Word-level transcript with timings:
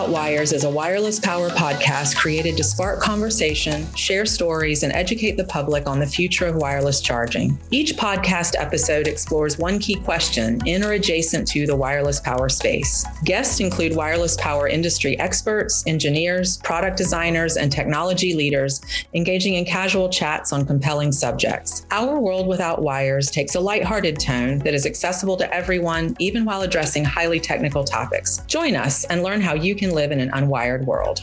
Without 0.00 0.14
Wires 0.14 0.52
is 0.52 0.64
a 0.64 0.70
wireless 0.70 1.20
power 1.20 1.50
podcast 1.50 2.16
created 2.16 2.56
to 2.56 2.64
spark 2.64 3.00
conversation, 3.00 3.86
share 3.94 4.24
stories, 4.24 4.82
and 4.82 4.94
educate 4.94 5.36
the 5.36 5.44
public 5.44 5.86
on 5.86 6.00
the 6.00 6.06
future 6.06 6.46
of 6.46 6.54
wireless 6.56 7.02
charging. 7.02 7.58
Each 7.70 7.92
podcast 7.92 8.54
episode 8.58 9.06
explores 9.06 9.58
one 9.58 9.78
key 9.78 9.96
question 9.96 10.66
in 10.66 10.82
or 10.82 10.92
adjacent 10.92 11.46
to 11.48 11.66
the 11.66 11.76
wireless 11.76 12.18
power 12.18 12.48
space. 12.48 13.04
Guests 13.24 13.60
include 13.60 13.94
wireless 13.94 14.38
power 14.38 14.68
industry 14.68 15.18
experts, 15.18 15.84
engineers, 15.86 16.56
product 16.56 16.96
designers, 16.96 17.58
and 17.58 17.70
technology 17.70 18.32
leaders 18.32 18.80
engaging 19.12 19.56
in 19.56 19.66
casual 19.66 20.08
chats 20.08 20.50
on 20.50 20.64
compelling 20.64 21.12
subjects. 21.12 21.84
Our 21.90 22.18
World 22.18 22.46
Without 22.46 22.80
Wires 22.80 23.30
takes 23.30 23.54
a 23.54 23.60
lighthearted 23.60 24.18
tone 24.18 24.60
that 24.60 24.72
is 24.72 24.86
accessible 24.86 25.36
to 25.36 25.54
everyone, 25.54 26.16
even 26.18 26.46
while 26.46 26.62
addressing 26.62 27.04
highly 27.04 27.38
technical 27.38 27.84
topics. 27.84 28.38
Join 28.46 28.76
us 28.76 29.04
and 29.04 29.22
learn 29.22 29.42
how 29.42 29.52
you 29.52 29.70
you 29.70 29.76
live 29.90 30.12
in 30.12 30.20
an 30.20 30.30
unwired 30.30 30.86
world. 30.86 31.20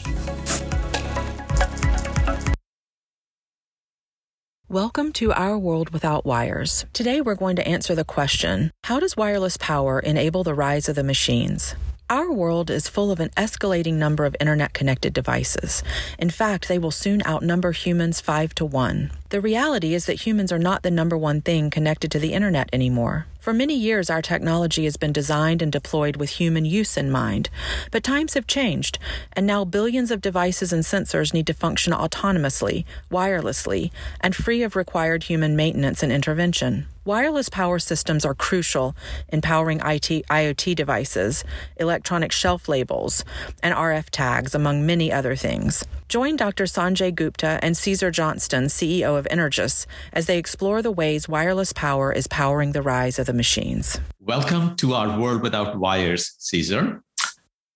Welcome 4.70 5.12
to 5.14 5.32
Our 5.32 5.56
World 5.56 5.90
Without 5.90 6.26
Wires. 6.26 6.84
Today 6.92 7.22
we're 7.22 7.34
going 7.34 7.56
to 7.56 7.66
answer 7.66 7.94
the 7.94 8.04
question 8.04 8.70
How 8.84 9.00
does 9.00 9.16
wireless 9.16 9.56
power 9.56 9.98
enable 9.98 10.44
the 10.44 10.52
rise 10.52 10.90
of 10.90 10.94
the 10.94 11.02
machines? 11.02 11.74
Our 12.10 12.32
world 12.32 12.70
is 12.70 12.88
full 12.88 13.10
of 13.10 13.20
an 13.20 13.28
escalating 13.30 13.94
number 13.94 14.24
of 14.24 14.34
internet 14.40 14.72
connected 14.72 15.12
devices. 15.12 15.82
In 16.18 16.30
fact, 16.30 16.66
they 16.66 16.78
will 16.78 16.90
soon 16.90 17.22
outnumber 17.26 17.72
humans 17.72 18.20
five 18.20 18.54
to 18.54 18.64
one. 18.64 19.10
The 19.28 19.42
reality 19.42 19.92
is 19.92 20.06
that 20.06 20.26
humans 20.26 20.50
are 20.50 20.58
not 20.58 20.82
the 20.82 20.90
number 20.90 21.18
one 21.18 21.42
thing 21.42 21.68
connected 21.68 22.10
to 22.12 22.18
the 22.18 22.32
internet 22.32 22.70
anymore. 22.72 23.26
For 23.48 23.54
many 23.54 23.76
years, 23.76 24.10
our 24.10 24.20
technology 24.20 24.84
has 24.84 24.98
been 24.98 25.10
designed 25.10 25.62
and 25.62 25.72
deployed 25.72 26.16
with 26.16 26.28
human 26.28 26.66
use 26.66 26.98
in 26.98 27.10
mind. 27.10 27.48
But 27.90 28.04
times 28.04 28.34
have 28.34 28.46
changed, 28.46 28.98
and 29.32 29.46
now 29.46 29.64
billions 29.64 30.10
of 30.10 30.20
devices 30.20 30.70
and 30.70 30.84
sensors 30.84 31.32
need 31.32 31.46
to 31.46 31.54
function 31.54 31.94
autonomously, 31.94 32.84
wirelessly, 33.10 33.90
and 34.20 34.36
free 34.36 34.62
of 34.62 34.76
required 34.76 35.22
human 35.22 35.56
maintenance 35.56 36.02
and 36.02 36.12
intervention. 36.12 36.88
Wireless 37.08 37.48
power 37.48 37.78
systems 37.78 38.26
are 38.26 38.34
crucial 38.34 38.94
in 39.30 39.40
powering 39.40 39.78
IT, 39.78 40.26
IoT 40.28 40.76
devices, 40.76 41.42
electronic 41.78 42.32
shelf 42.32 42.68
labels, 42.68 43.24
and 43.62 43.74
RF 43.74 44.10
tags, 44.10 44.54
among 44.54 44.84
many 44.84 45.10
other 45.10 45.34
things. 45.34 45.86
Join 46.10 46.36
Dr. 46.36 46.64
Sanjay 46.64 47.14
Gupta 47.14 47.58
and 47.62 47.78
Cesar 47.78 48.10
Johnston, 48.10 48.64
CEO 48.64 49.18
of 49.18 49.26
Energous, 49.30 49.86
as 50.12 50.26
they 50.26 50.36
explore 50.36 50.82
the 50.82 50.90
ways 50.90 51.30
wireless 51.30 51.72
power 51.72 52.12
is 52.12 52.26
powering 52.26 52.72
the 52.72 52.82
rise 52.82 53.18
of 53.18 53.24
the 53.24 53.32
machines. 53.32 53.98
Welcome 54.20 54.76
to 54.76 54.92
our 54.92 55.18
World 55.18 55.40
Without 55.40 55.78
Wires, 55.78 56.34
Cesar. 56.36 57.02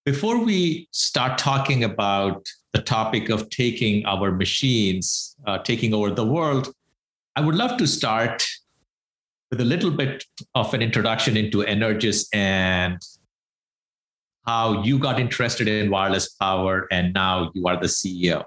Before 0.04 0.44
we 0.44 0.88
start 0.90 1.38
talking 1.38 1.84
about 1.84 2.46
the 2.74 2.82
topic 2.82 3.30
of 3.30 3.48
taking 3.48 4.04
our 4.04 4.30
machines, 4.30 5.34
uh, 5.46 5.56
taking 5.56 5.94
over 5.94 6.10
the 6.10 6.26
world, 6.26 6.74
I 7.34 7.40
would 7.40 7.54
love 7.54 7.78
to 7.78 7.86
start 7.86 8.44
with 9.52 9.60
a 9.60 9.64
little 9.64 9.90
bit 9.90 10.24
of 10.54 10.72
an 10.72 10.80
introduction 10.80 11.36
into 11.36 11.58
Energous 11.58 12.26
and 12.32 12.98
how 14.46 14.82
you 14.82 14.98
got 14.98 15.20
interested 15.20 15.68
in 15.68 15.90
wireless 15.90 16.30
power 16.30 16.88
and 16.90 17.12
now 17.12 17.50
you 17.54 17.66
are 17.66 17.78
the 17.78 17.86
CEO. 17.86 18.44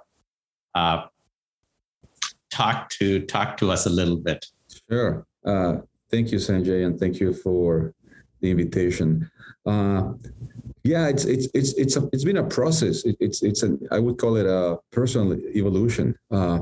Uh, 0.73 1.05
talk 2.49 2.89
to 2.89 3.21
talk 3.27 3.55
to 3.55 3.71
us 3.71 3.85
a 3.85 3.89
little 3.89 4.17
bit. 4.17 4.47
Sure. 4.89 5.27
Uh, 5.45 5.77
thank 6.09 6.31
you, 6.31 6.39
Sanjay, 6.39 6.83
and 6.87 6.99
thank 6.99 7.19
you 7.19 7.33
for 7.33 7.93
the 8.41 8.49
invitation. 8.49 9.29
Uh, 9.63 10.13
yeah, 10.83 11.07
it's 11.07 11.25
it's 11.25 11.47
it's 11.53 11.73
it's 11.73 11.95
a, 11.97 12.09
it's 12.13 12.23
been 12.23 12.37
a 12.37 12.43
process. 12.43 13.05
It, 13.05 13.15
it's 13.19 13.43
it's 13.43 13.61
an 13.61 13.79
I 13.91 13.99
would 13.99 14.17
call 14.17 14.37
it 14.37 14.47
a 14.47 14.79
personal 14.91 15.39
evolution. 15.55 16.17
Uh, 16.31 16.61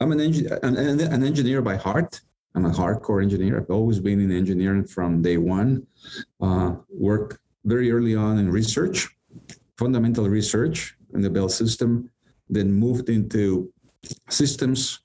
I'm 0.00 0.12
an, 0.12 0.20
an, 0.20 1.00
an 1.00 1.22
engineer 1.24 1.60
by 1.60 1.76
heart. 1.76 2.20
I'm 2.54 2.66
a 2.66 2.70
hardcore 2.70 3.22
engineer. 3.22 3.58
I've 3.58 3.70
always 3.70 3.98
been 3.98 4.20
in 4.20 4.30
engineering 4.30 4.84
from 4.84 5.22
day 5.22 5.38
one. 5.38 5.86
Uh, 6.40 6.76
work 6.90 7.40
very 7.64 7.90
early 7.90 8.14
on 8.14 8.38
in 8.38 8.50
research, 8.50 9.08
fundamental 9.78 10.28
research 10.28 10.96
in 11.14 11.22
the 11.22 11.30
Bell 11.30 11.48
system, 11.48 12.10
then 12.50 12.70
moved 12.70 13.08
into 13.08 13.72
systems 14.28 15.00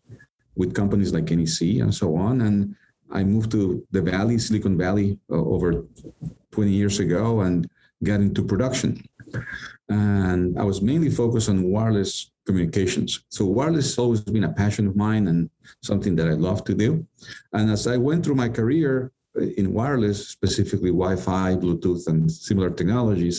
with 0.56 0.74
companies 0.74 1.14
like 1.14 1.30
NEC 1.30 1.80
and 1.80 1.94
so 1.94 2.16
on. 2.16 2.42
And 2.42 2.76
I 3.12 3.24
moved 3.24 3.52
to 3.52 3.86
the 3.92 4.02
Valley, 4.02 4.38
Silicon 4.38 4.78
Valley, 4.78 5.20
uh, 5.32 5.36
over 5.36 5.86
20 6.52 6.72
years 6.72 7.00
ago 7.00 7.42
and 7.42 7.70
got 8.04 8.20
into 8.20 8.44
production. 8.44 9.04
And 9.90 10.60
I 10.60 10.64
was 10.64 10.82
mainly 10.82 11.10
focused 11.10 11.50
on 11.50 11.64
wireless 11.64 12.32
communications. 12.48 13.10
So 13.30 13.46
wireless 13.46 13.88
has 13.90 14.00
always 14.00 14.22
been 14.22 14.46
a 14.52 14.54
passion 14.64 14.88
of 14.88 14.96
mine 14.96 15.28
and 15.32 15.50
something 15.90 16.16
that 16.18 16.28
I 16.34 16.36
love 16.48 16.64
to 16.66 16.74
do. 16.74 17.06
And 17.54 17.70
as 17.70 17.86
I 17.94 17.98
went 17.98 18.20
through 18.24 18.42
my 18.44 18.50
career, 18.60 19.12
in 19.62 19.72
wireless, 19.80 20.20
specifically 20.30 20.90
Wi-Fi, 20.90 21.56
Bluetooth, 21.64 22.08
and 22.08 22.32
similar 22.32 22.72
technologies, 22.72 23.38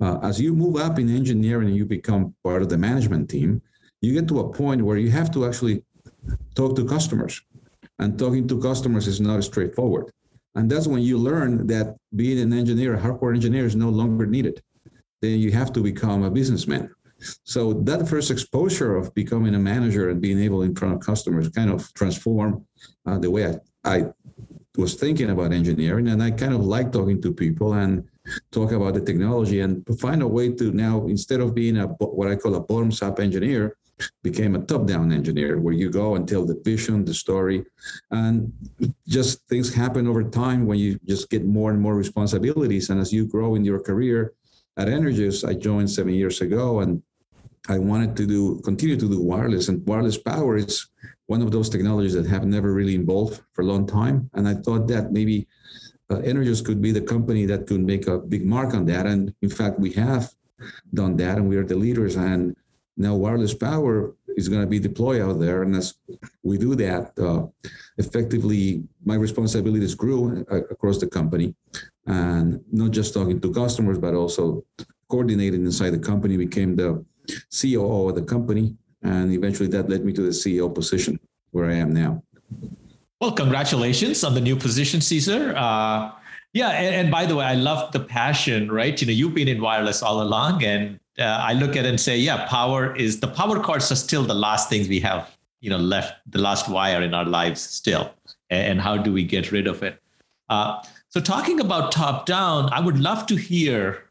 uh, 0.00 0.18
as 0.22 0.40
you 0.40 0.54
move 0.54 0.76
up 0.86 0.98
in 0.98 1.14
engineering 1.14 1.68
and 1.68 1.76
you 1.76 1.84
become 1.84 2.34
part 2.42 2.62
of 2.62 2.70
the 2.70 2.78
management 2.78 3.28
team, 3.28 3.60
you 4.00 4.14
get 4.14 4.26
to 4.28 4.40
a 4.40 4.50
point 4.60 4.80
where 4.86 4.96
you 4.96 5.10
have 5.10 5.30
to 5.32 5.44
actually 5.48 5.76
talk 6.54 6.74
to 6.76 6.84
customers, 6.86 7.34
and 7.98 8.18
talking 8.18 8.48
to 8.48 8.60
customers 8.60 9.06
is 9.06 9.20
not 9.20 9.44
straightforward. 9.44 10.06
And 10.54 10.70
that's 10.70 10.86
when 10.86 11.02
you 11.02 11.18
learn 11.18 11.66
that 11.66 11.96
being 12.14 12.38
an 12.40 12.52
engineer, 12.52 12.94
a 12.94 12.98
hardcore 12.98 13.34
engineer, 13.34 13.66
is 13.66 13.76
no 13.76 13.90
longer 13.90 14.26
needed. 14.26 14.62
Then 15.20 15.38
you 15.44 15.50
have 15.52 15.70
to 15.74 15.80
become 15.82 16.22
a 16.24 16.30
businessman. 16.30 16.84
So 17.44 17.72
that 17.72 18.08
first 18.08 18.30
exposure 18.30 18.96
of 18.96 19.14
becoming 19.14 19.54
a 19.54 19.58
manager 19.58 20.10
and 20.10 20.20
being 20.20 20.40
able 20.40 20.62
in 20.62 20.74
front 20.74 20.94
of 20.94 21.00
customers 21.00 21.48
kind 21.48 21.70
of 21.70 21.92
transform 21.94 22.66
uh, 23.06 23.18
the 23.18 23.30
way 23.30 23.46
I, 23.46 23.96
I 23.96 24.04
was 24.76 24.94
thinking 24.94 25.30
about 25.30 25.52
engineering. 25.52 26.08
And 26.08 26.22
I 26.22 26.30
kind 26.30 26.54
of 26.54 26.64
like 26.64 26.92
talking 26.92 27.20
to 27.22 27.32
people 27.32 27.74
and 27.74 28.04
talk 28.50 28.72
about 28.72 28.94
the 28.94 29.00
technology 29.00 29.60
and 29.60 29.84
find 29.98 30.22
a 30.22 30.28
way 30.28 30.52
to 30.52 30.72
now 30.72 31.06
instead 31.06 31.40
of 31.40 31.54
being 31.54 31.78
a 31.78 31.86
what 31.86 32.28
I 32.28 32.36
call 32.36 32.54
a 32.54 32.60
bottoms 32.60 33.02
up 33.02 33.20
engineer 33.20 33.76
became 34.22 34.54
a 34.54 34.58
top 34.58 34.86
down 34.86 35.10
engineer 35.10 35.58
where 35.58 35.72
you 35.72 35.88
go 35.90 36.16
and 36.16 36.28
tell 36.28 36.44
the 36.44 36.60
vision 36.64 37.04
the 37.04 37.14
story. 37.14 37.64
And 38.10 38.52
just 39.08 39.46
things 39.48 39.72
happen 39.72 40.06
over 40.06 40.22
time 40.24 40.66
when 40.66 40.78
you 40.78 40.98
just 41.06 41.30
get 41.30 41.46
more 41.46 41.70
and 41.70 41.80
more 41.80 41.94
responsibilities. 41.94 42.90
And 42.90 43.00
as 43.00 43.12
you 43.12 43.26
grow 43.26 43.54
in 43.54 43.64
your 43.64 43.80
career 43.80 44.34
at 44.76 44.88
Energous 44.88 45.48
I 45.48 45.54
joined 45.54 45.90
7 45.90 46.12
years 46.12 46.40
ago 46.42 46.80
and 46.80 47.02
I 47.68 47.78
wanted 47.78 48.16
to 48.16 48.26
do 48.26 48.60
continue 48.60 48.96
to 48.96 49.08
do 49.08 49.20
wireless 49.20 49.68
and 49.68 49.86
wireless 49.86 50.18
power 50.18 50.56
is 50.56 50.88
one 51.26 51.42
of 51.42 51.50
those 51.50 51.68
technologies 51.68 52.14
that 52.14 52.26
have 52.26 52.44
never 52.44 52.72
really 52.72 52.94
evolved 52.94 53.42
for 53.52 53.62
a 53.62 53.66
long 53.66 53.86
time. 53.86 54.30
And 54.34 54.46
I 54.46 54.54
thought 54.54 54.86
that 54.88 55.12
maybe 55.12 55.46
uh, 56.10 56.20
could 56.64 56.80
be 56.80 56.92
the 56.92 57.00
company 57.00 57.46
that 57.46 57.66
could 57.66 57.80
make 57.80 58.06
a 58.06 58.18
big 58.18 58.46
mark 58.46 58.74
on 58.74 58.86
that. 58.86 59.06
And 59.06 59.34
in 59.42 59.50
fact, 59.50 59.80
we 59.80 59.92
have 59.92 60.32
done 60.94 61.16
that 61.16 61.38
and 61.38 61.48
we 61.48 61.56
are 61.56 61.64
the 61.64 61.74
leaders. 61.74 62.16
And 62.16 62.54
now 62.96 63.16
wireless 63.16 63.54
power 63.54 64.14
is 64.36 64.48
going 64.48 64.60
to 64.60 64.66
be 64.66 64.78
deployed 64.78 65.22
out 65.22 65.40
there. 65.40 65.62
And 65.62 65.74
as 65.74 65.94
we 66.44 66.58
do 66.58 66.74
that, 66.76 67.18
uh, 67.18 67.46
effectively, 67.98 68.84
my 69.04 69.16
responsibilities 69.16 69.94
grew 69.94 70.46
uh, 70.50 70.62
across 70.70 70.98
the 70.98 71.08
company. 71.08 71.54
And 72.06 72.62
not 72.70 72.92
just 72.92 73.14
talking 73.14 73.40
to 73.40 73.52
customers, 73.52 73.98
but 73.98 74.14
also 74.14 74.64
coordinating 75.08 75.64
inside 75.64 75.90
the 75.90 75.98
company, 75.98 76.36
became 76.36 76.76
the 76.76 77.04
COO 77.50 78.08
of 78.08 78.14
the 78.14 78.22
company 78.22 78.76
and 79.02 79.32
eventually 79.32 79.68
that 79.68 79.88
led 79.88 80.04
me 80.04 80.12
to 80.12 80.22
the 80.22 80.30
CEO 80.30 80.72
position 80.72 81.18
where 81.52 81.70
I 81.70 81.74
am 81.74 81.92
now. 81.92 82.22
Well, 83.20 83.32
congratulations 83.32 84.24
on 84.24 84.34
the 84.34 84.40
new 84.40 84.56
position, 84.56 85.00
Cesar. 85.00 85.54
Uh, 85.56 86.12
yeah, 86.52 86.70
and, 86.70 86.94
and, 86.94 87.10
by 87.10 87.26
the 87.26 87.36
way, 87.36 87.44
I 87.44 87.54
love 87.54 87.92
the 87.92 88.00
passion, 88.00 88.70
right? 88.70 88.98
You 89.00 89.06
know, 89.06 89.12
you've 89.12 89.34
been 89.34 89.48
in 89.48 89.60
wireless 89.60 90.02
all 90.02 90.22
along, 90.22 90.64
and 90.64 90.98
uh, 91.18 91.22
I 91.24 91.52
look 91.54 91.76
at 91.76 91.84
it 91.84 91.88
and 91.88 92.00
say, 92.00 92.18
yeah, 92.18 92.46
power 92.46 92.94
is 92.96 93.20
the 93.20 93.28
power 93.28 93.60
cords 93.60 93.90
are 93.92 93.96
still 93.96 94.24
the 94.24 94.34
last 94.34 94.68
things 94.68 94.88
we 94.88 95.00
have, 95.00 95.36
you 95.60 95.70
know, 95.70 95.78
left, 95.78 96.14
the 96.30 96.40
last 96.40 96.68
wire 96.68 97.02
in 97.02 97.14
our 97.14 97.24
lives 97.24 97.60
still, 97.60 98.10
and 98.50 98.80
how 98.80 98.96
do 98.96 99.12
we 99.12 99.24
get 99.24 99.52
rid 99.52 99.66
of 99.66 99.82
it? 99.82 100.00
Uh, 100.48 100.82
so, 101.08 101.20
talking 101.20 101.60
about 101.60 101.92
top 101.92 102.26
down, 102.26 102.70
I 102.72 102.80
would 102.80 102.98
love 102.98 103.26
to 103.26 103.36
hear 103.36 104.05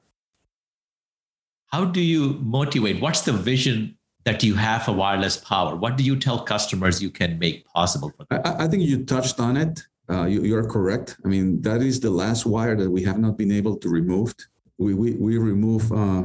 how 1.75 1.83
do 1.83 1.99
you 1.99 2.39
motivate? 2.59 3.01
What's 3.01 3.23
the 3.29 3.33
vision 3.33 3.97
that 4.23 4.43
you 4.47 4.53
have 4.55 4.83
for 4.85 4.93
wireless 4.93 5.35
power? 5.35 5.75
What 5.75 5.97
do 5.97 6.03
you 6.09 6.15
tell 6.25 6.39
customers 6.53 7.01
you 7.05 7.11
can 7.19 7.37
make 7.37 7.65
possible 7.65 8.09
for 8.15 8.23
them? 8.25 8.41
I, 8.45 8.63
I 8.63 8.67
think 8.69 8.83
you 8.83 9.03
touched 9.03 9.41
on 9.41 9.57
it. 9.57 9.73
Uh, 10.09 10.25
you, 10.25 10.55
are 10.55 10.67
correct. 10.75 11.17
I 11.25 11.27
mean, 11.27 11.61
that 11.67 11.81
is 11.81 11.99
the 11.99 12.13
last 12.23 12.45
wire 12.45 12.75
that 12.77 12.89
we 12.89 13.01
have 13.09 13.19
not 13.25 13.37
been 13.37 13.51
able 13.51 13.75
to 13.83 13.89
remove. 13.89 14.33
We, 14.77 14.93
we, 14.93 15.09
we 15.25 15.37
remove 15.37 15.83
uh, 15.91 16.23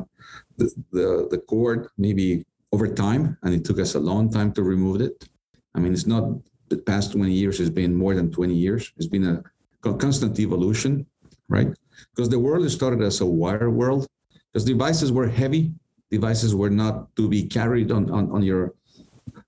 the, 0.59 0.67
the, 0.93 1.07
the 1.33 1.39
cord 1.39 1.89
maybe 1.99 2.45
over 2.71 2.87
time, 2.87 3.37
and 3.43 3.53
it 3.53 3.65
took 3.65 3.81
us 3.81 3.97
a 3.97 4.03
long 4.11 4.31
time 4.31 4.53
to 4.53 4.63
remove 4.63 5.01
it. 5.01 5.17
I 5.75 5.81
mean, 5.81 5.93
it's 5.93 6.07
not 6.07 6.25
the 6.69 6.79
past 6.79 7.11
20 7.13 7.33
years, 7.33 7.59
it's 7.59 7.71
been 7.83 7.95
more 7.95 8.15
than 8.15 8.31
20 8.31 8.55
years. 8.55 8.93
It's 8.99 9.09
been 9.17 9.27
a 9.27 9.43
constant 9.95 10.39
evolution, 10.39 11.07
right? 11.49 11.71
Because 12.15 12.29
the 12.29 12.39
world 12.39 12.71
started 12.71 13.03
as 13.03 13.21
a 13.21 13.27
wire 13.27 13.71
world, 13.71 14.07
because 14.53 14.65
devices 14.65 15.13
were 15.13 15.29
heavy. 15.29 15.73
Devices 16.11 16.55
were 16.55 16.71
not 16.71 17.15
to 17.17 17.29
be 17.29 17.45
carried 17.45 17.91
on 17.93 18.11
on, 18.11 18.31
on 18.31 18.43
your 18.43 18.75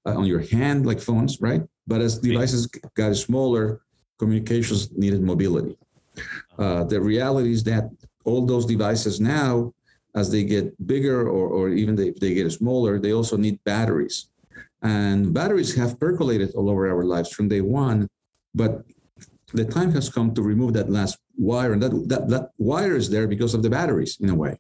uh, 0.07 0.17
on 0.17 0.27
your 0.27 0.41
hand 0.41 0.87
like 0.87 1.01
phones, 1.01 1.41
right? 1.41 1.63
But 1.87 2.01
as 2.01 2.19
devices 2.19 2.67
got 2.95 3.17
smaller, 3.17 3.83
communications 4.19 4.93
needed 4.93 5.23
mobility. 5.23 5.77
Uh, 6.59 6.85
the 6.85 7.01
reality 7.01 7.53
is 7.53 7.65
that 7.65 7.91
all 8.25 8.47
those 8.47 8.67
devices 8.67 9.21
now, 9.21 9.73
as 10.15 10.31
they 10.31 10.45
get 10.45 10.65
bigger 10.87 11.29
or, 11.29 11.49
or 11.49 11.69
even 11.71 11.99
if 11.99 12.17
they 12.21 12.35
get 12.35 12.51
smaller, 12.53 13.01
they 13.01 13.13
also 13.13 13.37
need 13.37 13.59
batteries. 13.65 14.29
And 14.83 15.33
batteries 15.33 15.75
have 15.75 15.99
percolated 15.99 16.55
all 16.55 16.69
over 16.71 16.89
our 16.89 17.05
lives 17.05 17.31
from 17.31 17.49
day 17.49 17.61
one, 17.61 18.09
but 18.55 18.83
the 19.53 19.65
time 19.65 19.93
has 19.93 20.09
come 20.09 20.35
to 20.35 20.43
remove 20.43 20.73
that 20.75 20.91
last 20.91 21.19
wire, 21.37 21.73
and 21.73 21.83
that 21.83 22.09
that, 22.09 22.29
that 22.29 22.51
wire 22.59 22.97
is 22.97 23.11
there 23.11 23.27
because 23.27 23.55
of 23.55 23.63
the 23.63 23.71
batteries 23.71 24.19
in 24.21 24.31
a 24.31 24.35
way. 24.35 24.59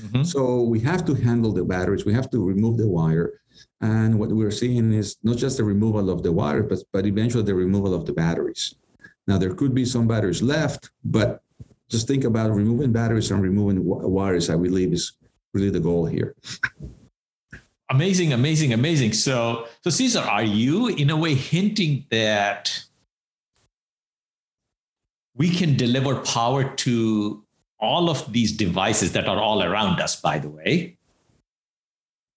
Mm-hmm. 0.00 0.22
So 0.22 0.62
we 0.62 0.80
have 0.80 1.04
to 1.06 1.14
handle 1.14 1.52
the 1.52 1.64
batteries. 1.64 2.04
We 2.04 2.14
have 2.14 2.30
to 2.30 2.42
remove 2.44 2.76
the 2.76 2.88
wire, 2.88 3.40
and 3.80 4.18
what 4.18 4.30
we're 4.30 4.50
seeing 4.50 4.92
is 4.92 5.16
not 5.22 5.36
just 5.36 5.56
the 5.56 5.64
removal 5.64 6.10
of 6.10 6.22
the 6.22 6.32
wire, 6.32 6.62
but 6.62 6.78
but 6.92 7.06
eventually 7.06 7.44
the 7.44 7.54
removal 7.54 7.94
of 7.94 8.06
the 8.06 8.12
batteries. 8.12 8.74
Now 9.26 9.38
there 9.38 9.54
could 9.54 9.74
be 9.74 9.84
some 9.84 10.06
batteries 10.08 10.42
left, 10.42 10.90
but 11.04 11.42
just 11.88 12.08
think 12.08 12.24
about 12.24 12.50
removing 12.50 12.92
batteries 12.92 13.30
and 13.30 13.42
removing 13.42 13.84
wires. 13.84 14.50
I 14.50 14.56
believe 14.56 14.92
is 14.92 15.12
really 15.52 15.70
the 15.70 15.80
goal 15.80 16.06
here. 16.06 16.34
Amazing, 17.90 18.32
amazing, 18.32 18.72
amazing. 18.72 19.12
So, 19.12 19.66
so 19.84 19.90
Cesar, 19.90 20.20
are 20.20 20.42
you 20.42 20.88
in 20.88 21.10
a 21.10 21.16
way 21.16 21.34
hinting 21.34 22.06
that 22.10 22.84
we 25.34 25.50
can 25.50 25.76
deliver 25.76 26.16
power 26.20 26.64
to 26.64 27.44
all 27.82 28.08
of 28.08 28.32
these 28.32 28.52
devices 28.52 29.12
that 29.12 29.28
are 29.28 29.38
all 29.38 29.62
around 29.62 30.00
us, 30.00 30.14
by 30.14 30.38
the 30.38 30.48
way, 30.48 30.96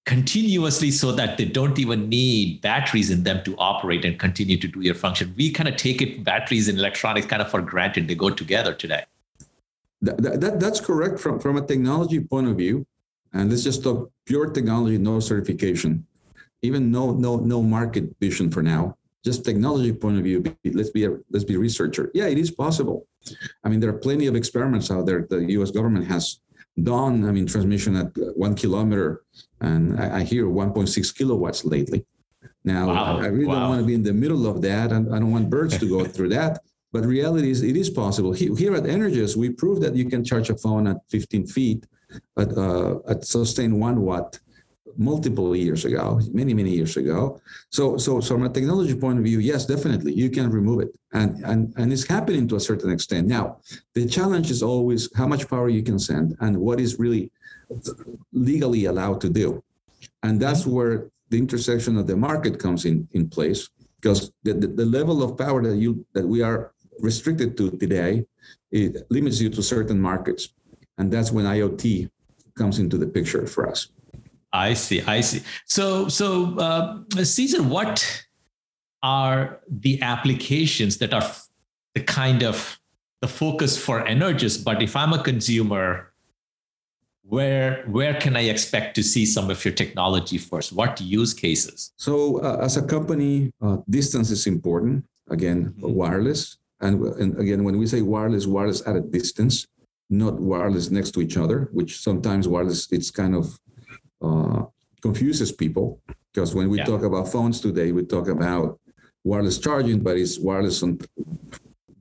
continuously 0.06 0.92
so 0.92 1.12
that 1.12 1.38
they 1.38 1.46
don't 1.46 1.80
even 1.80 2.10
need 2.10 2.62
batteries 2.62 3.12
in 3.12 3.24
them 3.24 3.44
to 3.44 3.56
operate 3.58 4.04
and 4.04 4.20
continue 4.20 4.58
to 4.58 4.68
do 4.68 4.82
your 4.82 4.96
function. 4.96 5.34
We 5.38 5.52
kind 5.52 5.70
of 5.70 5.78
take 5.78 6.02
it, 6.02 6.24
batteries 6.24 6.68
and 6.68 6.78
electronics 6.78 7.28
kind 7.28 7.42
of 7.42 7.50
for 7.50 7.62
granted. 7.62 8.08
They 8.08 8.16
go 8.16 8.32
together 8.32 8.74
today. 8.74 9.06
That, 10.02 10.42
that, 10.42 10.60
that's 10.60 10.80
correct 10.80 11.20
from, 11.20 11.40
from 11.40 11.58
a 11.58 11.66
technology 11.66 12.20
point 12.20 12.48
of 12.48 12.58
view. 12.58 12.86
And 13.34 13.50
let's 13.50 13.64
just 13.64 13.84
talk 13.84 14.12
pure 14.26 14.50
technology, 14.50 14.98
no 14.98 15.20
certification, 15.20 16.06
even 16.62 16.90
no 16.90 17.12
no 17.12 17.38
no 17.38 17.62
market 17.62 18.16
vision 18.22 18.50
for 18.50 18.64
now. 18.64 18.98
Just 19.26 19.44
technology 19.44 19.92
point 19.92 20.18
of 20.18 20.24
view. 20.24 20.44
Let's 20.64 20.92
be 20.92 21.06
a 21.06 21.18
let's 21.32 21.44
be 21.44 21.56
a 21.56 21.60
researcher. 21.60 22.12
Yeah, 22.14 22.28
it 22.28 22.38
is 22.38 22.50
possible. 22.50 23.08
I 23.64 23.70
mean, 23.70 23.80
there 23.80 23.90
are 23.90 23.98
plenty 23.98 24.28
of 24.28 24.36
experiments 24.36 24.92
out 24.92 25.06
there. 25.06 25.26
The 25.30 25.44
U.S. 25.58 25.72
government 25.72 26.08
has 26.08 26.40
done. 26.84 27.26
I 27.26 27.32
mean, 27.32 27.46
transmission 27.48 27.96
at 27.96 28.12
one 28.36 28.56
kilometer, 28.56 29.24
and 29.62 30.00
I, 30.00 30.20
I 30.20 30.24
hear 30.24 30.46
1.6 30.46 31.16
kilowatts 31.16 31.66
lately. 31.66 32.06
Now, 32.64 32.88
wow. 32.88 33.20
I 33.20 33.28
really 33.28 33.46
wow. 33.46 33.60
don't 33.60 33.70
want 33.70 33.82
to 33.82 33.88
be 33.88 33.94
in 33.94 34.04
the 34.04 34.14
middle 34.14 34.48
of 34.48 34.62
that, 34.64 34.92
and 34.92 35.14
I 35.14 35.20
don't 35.20 35.32
want 35.32 35.50
birds 35.50 35.78
to 35.78 35.88
go 35.88 36.04
through 36.14 36.30
that. 36.30 36.62
But 36.92 37.06
reality 37.06 37.52
is, 37.52 37.62
it 37.62 37.76
is 37.76 37.90
possible. 37.90 38.32
Here 38.32 38.74
at 38.76 38.84
Energous, 38.84 39.36
we 39.36 39.50
prove 39.50 39.82
that 39.82 39.96
you 39.96 40.06
can 40.06 40.24
charge 40.24 40.50
a 40.50 40.56
phone 40.56 40.88
at 40.88 40.98
15 41.10 41.46
feet 41.48 41.86
at, 42.38 42.58
uh, 42.58 43.00
at 43.08 43.26
sustained 43.26 43.80
one 43.80 44.02
watt 44.02 44.40
multiple 44.98 45.56
years 45.56 45.86
ago, 45.86 46.20
many, 46.32 46.54
many 46.54 46.72
years 46.72 46.98
ago. 46.98 47.40
So, 47.70 47.98
so, 47.98 48.20
so 48.20 48.36
from 48.36 48.44
a 48.46 48.50
technology 48.50 48.96
point 48.96 49.20
of 49.20 49.26
view, 49.26 49.40
yes, 49.40 49.66
definitely, 49.66 50.14
you 50.14 50.30
can 50.30 50.50
remove 50.50 50.82
it. 50.82 50.90
And, 51.14 51.44
and, 51.46 51.74
and 51.78 51.92
it's 51.92 52.08
happening 52.08 52.48
to 52.50 52.56
a 52.56 52.60
certain 52.60 52.92
extent. 52.92 53.28
Now, 53.28 53.60
the 53.94 54.06
challenge 54.06 54.52
is 54.52 54.64
always 54.64 55.10
how 55.16 55.28
much 55.28 55.50
power 55.50 55.70
you 55.70 55.84
can 55.84 56.00
send 56.00 56.36
and 56.40 56.58
what 56.58 56.80
is 56.80 57.00
really 57.00 57.32
legally 58.34 58.86
allowed 58.86 59.22
to 59.22 59.30
do. 59.30 59.64
And 60.24 60.40
that's 60.40 60.62
mm-hmm. 60.62 60.72
where 60.72 61.10
the 61.30 61.38
intersection 61.38 61.98
of 61.98 62.08
the 62.08 62.16
market 62.16 62.60
comes 62.60 62.86
in, 62.86 63.08
in 63.12 63.30
place 63.30 63.70
because 64.00 64.32
the, 64.44 64.54
the, 64.54 64.68
the 64.68 64.86
level 64.86 65.24
of 65.24 65.38
power 65.38 65.64
that 65.64 65.78
you 65.78 66.06
that 66.14 66.28
we 66.28 66.42
are 66.42 66.74
restricted 67.00 67.58
to 67.58 67.72
today, 67.72 68.26
it 68.72 69.10
limits 69.10 69.42
you 69.42 69.50
to 69.50 69.64
certain 69.64 70.00
markets. 70.00 70.50
And 70.98 71.12
that's 71.12 71.32
when 71.32 71.46
IoT 71.46 72.10
comes 72.56 72.80
into 72.80 72.98
the 72.98 73.08
picture 73.08 73.46
for 73.48 73.68
us. 73.68 73.90
I 74.56 74.74
see. 74.74 75.02
I 75.02 75.22
see. 75.22 75.42
So, 75.66 76.08
so 76.08 76.58
uh, 76.58 77.24
Cesar, 77.24 77.62
what 77.62 78.26
are 79.04 79.60
the 79.70 80.02
applications 80.02 80.98
that 81.00 81.14
are 81.14 81.30
the 81.94 82.02
kind 82.02 82.44
of 82.44 82.80
the 83.22 83.28
focus 83.28 83.78
for 83.78 84.04
Energous? 84.08 84.58
But 84.64 84.82
if 84.82 84.96
I'm 84.96 85.14
a 85.14 85.22
consumer, 85.22 86.14
where 87.28 87.84
where 87.88 88.14
can 88.14 88.36
I 88.38 88.44
expect 88.44 88.96
to 88.96 89.04
see 89.04 89.26
some 89.26 89.50
of 89.50 89.66
your 89.66 89.74
technology 89.74 90.38
first? 90.38 90.72
What 90.72 91.02
use 91.02 91.34
cases? 91.34 91.92
So, 91.98 92.40
uh, 92.42 92.60
as 92.62 92.78
a 92.78 92.84
company, 92.84 93.52
uh, 93.62 93.78
distance 93.90 94.32
is 94.32 94.48
important. 94.48 95.06
Again, 95.30 95.74
mm-hmm. 95.74 95.94
wireless, 95.94 96.58
and, 96.82 97.02
and 97.18 97.40
again, 97.40 97.64
when 97.64 97.80
we 97.80 97.88
say 97.88 98.02
wireless, 98.04 98.46
wireless 98.46 98.86
at 98.88 98.96
a 98.96 99.02
distance 99.02 99.66
not 100.10 100.40
wireless 100.40 100.92
next 100.92 101.12
to 101.12 101.22
each 101.22 101.38
other, 101.38 101.70
which 101.72 102.00
sometimes 102.00 102.48
wireless 102.48 102.92
it's 102.92 103.12
kind 103.12 103.36
of 103.36 103.60
uh, 104.22 104.64
confuses 105.02 105.52
people 105.52 106.02
because 106.34 106.54
when 106.54 106.70
we 106.70 106.80
yeah. 106.80 106.86
talk 106.86 107.04
about 107.04 107.30
phones 107.30 107.62
today, 107.62 107.92
we 107.94 108.04
talk 108.04 108.28
about 108.28 108.80
wireless 109.24 109.58
charging, 109.58 110.02
but 110.02 110.18
it's 110.18 110.38
wireless 110.38 110.84
on 110.84 111.00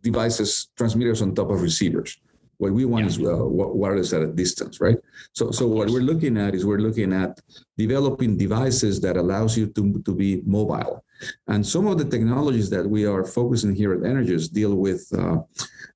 devices, 0.02 0.68
transmitters 0.76 1.22
on 1.22 1.34
top 1.34 1.50
of 1.50 1.62
receivers. 1.62 2.18
What 2.58 2.72
we 2.72 2.84
want 2.84 3.04
yeah. 3.04 3.10
is 3.10 3.18
uh, 3.18 3.44
wireless 3.44 4.12
at 4.12 4.22
a 4.22 4.26
distance, 4.26 4.80
right? 4.80 4.98
So, 5.32 5.50
so 5.50 5.66
what 5.66 5.88
we're 5.90 6.08
looking 6.12 6.36
at 6.36 6.54
is 6.54 6.66
we're 6.66 6.78
looking 6.78 7.12
at 7.12 7.40
developing 7.78 8.36
devices 8.36 9.00
that 9.00 9.16
allows 9.16 9.56
you 9.56 9.66
to, 9.68 10.02
to 10.02 10.14
be 10.14 10.42
mobile. 10.44 11.04
And 11.46 11.64
some 11.66 11.86
of 11.86 11.98
the 11.98 12.04
technologies 12.04 12.70
that 12.70 12.88
we 12.88 13.06
are 13.06 13.24
focusing 13.24 13.74
here 13.74 13.92
at 13.94 14.00
Energous 14.00 14.48
deal 14.48 14.74
with 14.74 15.06
uh, 15.16 15.38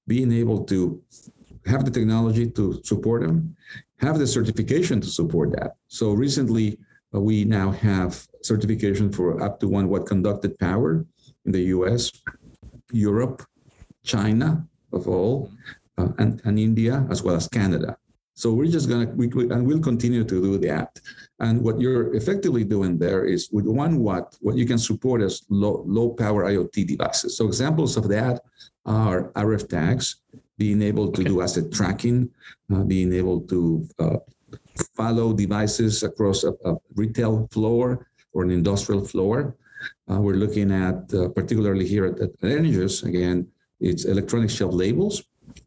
being 0.06 0.32
able 0.32 0.64
to 0.64 1.02
have 1.66 1.84
the 1.84 1.90
technology 1.90 2.48
to 2.50 2.80
support 2.84 3.22
them, 3.22 3.56
have 4.00 4.18
the 4.18 4.26
certification 4.26 5.00
to 5.00 5.08
support 5.08 5.52
that. 5.52 5.76
So 5.88 6.12
recently, 6.12 6.78
uh, 7.14 7.20
we 7.20 7.44
now 7.44 7.70
have 7.70 8.26
certification 8.42 9.10
for 9.12 9.42
up 9.42 9.58
to 9.60 9.68
one 9.68 9.88
watt 9.88 10.06
conducted 10.06 10.58
power 10.58 11.04
in 11.46 11.52
the 11.52 11.62
US, 11.76 12.12
Europe, 12.92 13.42
China, 14.04 14.66
of 14.92 15.08
all, 15.08 15.50
uh, 15.98 16.08
and, 16.18 16.40
and 16.44 16.58
India, 16.58 17.06
as 17.10 17.22
well 17.22 17.36
as 17.36 17.48
Canada. 17.48 17.96
So 18.34 18.52
we're 18.52 18.70
just 18.70 18.88
gonna 18.88 19.06
we, 19.16 19.26
we, 19.26 19.50
and 19.50 19.66
we'll 19.66 19.80
continue 19.80 20.22
to 20.22 20.40
do 20.40 20.58
that. 20.58 21.00
And 21.40 21.60
what 21.60 21.80
you're 21.80 22.14
effectively 22.14 22.62
doing 22.62 22.96
there 22.96 23.24
is 23.24 23.48
with 23.50 23.66
one 23.66 23.98
watt, 23.98 24.36
what 24.40 24.54
you 24.56 24.64
can 24.64 24.78
support 24.78 25.22
as 25.22 25.42
low 25.48 25.82
low 25.88 26.10
power 26.10 26.44
IoT 26.44 26.86
devices. 26.86 27.36
So 27.36 27.46
examples 27.46 27.96
of 27.96 28.08
that 28.10 28.40
are 28.86 29.32
RF 29.32 29.68
tags, 29.68 30.22
being 30.58 30.82
able 30.82 31.10
to 31.12 31.22
okay. 31.22 31.30
do 31.30 31.40
asset 31.40 31.72
tracking, 31.72 32.28
uh, 32.74 32.82
being 32.82 33.12
able 33.12 33.40
to 33.42 33.88
uh, 33.98 34.16
follow 34.94 35.32
devices 35.32 36.02
across 36.02 36.44
a, 36.44 36.52
a, 36.64 36.76
retail 36.94 37.48
floor 37.50 38.06
or 38.32 38.42
an 38.42 38.50
industrial 38.50 39.04
floor. 39.04 39.56
Uh, 40.10 40.20
we're 40.20 40.34
looking 40.34 40.72
at, 40.72 41.12
uh, 41.14 41.28
particularly 41.28 41.86
here 41.86 42.06
at, 42.06 42.18
at 42.20 42.30
Energous, 42.42 43.04
again, 43.04 43.46
it's 43.80 44.04
electronic 44.04 44.50
shelf 44.50 44.74
labels, 44.74 45.22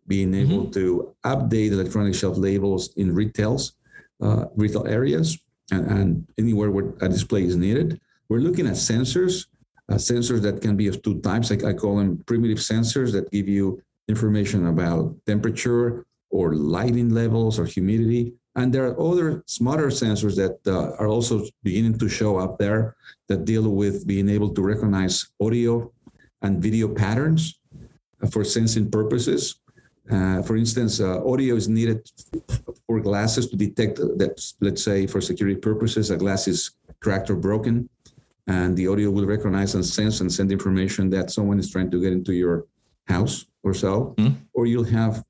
being 0.07 0.33
able 0.33 0.63
mm-hmm. 0.63 0.71
to 0.71 1.15
update 1.23 1.71
electronic 1.71 2.13
shelf 2.13 2.37
labels 2.37 2.93
in 2.97 3.15
retails, 3.15 3.73
uh, 4.21 4.45
retail 4.55 4.85
areas, 4.87 5.39
and, 5.71 5.87
and, 5.87 6.27
anywhere 6.37 6.69
where 6.69 6.93
a 6.99 7.07
display 7.07 7.43
is 7.45 7.55
needed. 7.55 7.99
We're 8.27 8.39
looking 8.39 8.67
at 8.67 8.73
sensors, 8.73 9.47
uh, 9.89 9.95
sensors 9.95 10.41
that 10.41 10.61
can 10.61 10.75
be 10.75 10.87
of 10.87 11.01
two 11.01 11.21
types. 11.21 11.49
Like 11.49 11.63
I 11.63 11.73
call 11.73 11.97
them 11.97 12.21
primitive 12.25 12.57
sensors 12.57 13.13
that 13.13 13.31
give 13.31 13.47
you 13.47 13.81
information 14.11 14.67
about 14.67 15.15
temperature 15.25 16.05
or 16.29 16.55
lighting 16.55 17.09
levels 17.21 17.59
or 17.59 17.65
humidity. 17.65 18.33
And 18.55 18.73
there 18.73 18.85
are 18.87 18.99
other 18.99 19.43
smarter 19.47 19.87
sensors 19.87 20.35
that 20.35 20.57
uh, 20.67 20.95
are 21.01 21.07
also 21.07 21.45
beginning 21.63 21.97
to 21.99 22.07
show 22.09 22.37
up 22.37 22.57
there 22.57 22.95
that 23.29 23.45
deal 23.45 23.65
with 23.81 24.05
being 24.05 24.29
able 24.29 24.51
to 24.53 24.61
recognize 24.61 25.15
audio 25.39 25.91
and 26.41 26.61
video 26.61 26.87
patterns 27.03 27.59
uh, 28.21 28.27
for 28.27 28.43
sensing 28.43 28.91
purposes. 28.91 29.43
Uh, 30.11 30.41
for 30.41 30.57
instance, 30.57 30.99
uh, 30.99 31.23
audio 31.25 31.55
is 31.55 31.69
needed 31.69 31.99
for 32.85 32.99
glasses 32.99 33.47
to 33.49 33.55
detect 33.55 33.95
that, 34.21 34.35
let's 34.59 34.83
say, 34.83 35.07
for 35.07 35.21
security 35.21 35.59
purposes, 35.59 36.09
a 36.09 36.17
glass 36.17 36.47
is 36.47 36.71
cracked 36.99 37.29
or 37.29 37.35
broken, 37.35 37.87
and 38.47 38.75
the 38.75 38.87
audio 38.87 39.09
will 39.09 39.25
recognize 39.25 39.75
and 39.75 39.85
sense 39.85 40.19
and 40.19 40.31
send 40.31 40.51
information 40.51 41.09
that 41.09 41.31
someone 41.31 41.59
is 41.59 41.71
trying 41.71 41.89
to 41.91 42.01
get 42.01 42.11
into 42.11 42.33
your 42.33 42.65
house 43.15 43.35
or 43.63 43.73
so, 43.73 43.93
mm-hmm. 44.17 44.35
or 44.53 44.65
you'll 44.65 44.93
have 45.01 45.23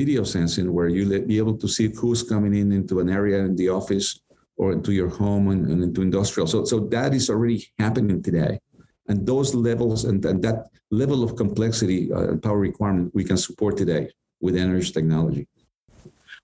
video 0.00 0.24
sensing 0.24 0.72
where 0.72 0.88
you'll 0.88 1.26
be 1.32 1.38
able 1.38 1.56
to 1.62 1.68
see 1.68 1.86
who's 2.00 2.22
coming 2.22 2.54
in 2.60 2.72
into 2.72 2.94
an 3.02 3.08
area 3.08 3.38
in 3.48 3.54
the 3.56 3.68
office 3.68 4.20
or 4.56 4.72
into 4.72 4.92
your 4.92 5.08
home 5.08 5.48
and, 5.52 5.62
and 5.70 5.82
into 5.82 6.02
industrial. 6.02 6.46
So, 6.46 6.64
so 6.64 6.76
that 6.96 7.14
is 7.14 7.30
already 7.30 7.58
happening 7.78 8.22
today. 8.22 8.58
And 9.08 9.26
those 9.26 9.54
levels 9.54 10.04
and, 10.04 10.24
and 10.24 10.42
that 10.42 10.58
level 10.90 11.24
of 11.24 11.36
complexity 11.36 12.12
uh, 12.12 12.30
and 12.30 12.42
power 12.42 12.58
requirement 12.58 13.14
we 13.14 13.24
can 13.24 13.36
support 13.36 13.76
today 13.76 14.10
with 14.40 14.54
Energous 14.54 14.92
technology. 14.92 15.46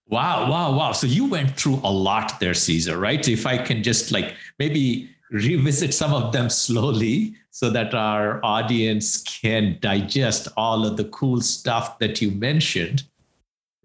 Wow, 0.06 0.50
wow, 0.50 0.68
wow. 0.78 0.92
So 0.92 1.06
you 1.06 1.28
went 1.28 1.50
through 1.58 1.80
a 1.84 1.92
lot 2.08 2.40
there, 2.40 2.54
Cesar, 2.54 2.96
right? 2.98 3.22
So 3.22 3.30
if 3.30 3.46
I 3.46 3.58
can 3.58 3.82
just 3.82 4.10
like 4.10 4.34
maybe 4.58 5.10
revisit 5.30 5.92
some 5.92 6.14
of 6.14 6.32
them 6.32 6.48
slowly 6.48 7.34
so 7.50 7.70
that 7.70 7.94
our 7.94 8.44
audience 8.44 9.22
can 9.22 9.78
digest 9.80 10.48
all 10.56 10.86
of 10.86 10.96
the 10.96 11.04
cool 11.04 11.40
stuff 11.40 11.98
that 11.98 12.22
you 12.22 12.30
mentioned, 12.30 13.04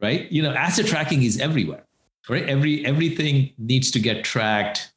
right? 0.02 0.32
You 0.32 0.44
know, 0.44 0.54
asset 0.54 0.86
tracking 0.86 1.24
is 1.24 1.40
everywhere, 1.40 1.86
right? 2.30 2.48
Every 2.48 2.86
everything 2.86 3.54
needs 3.58 3.92
to 3.92 4.00
get 4.00 4.24
tracked. 4.24 4.94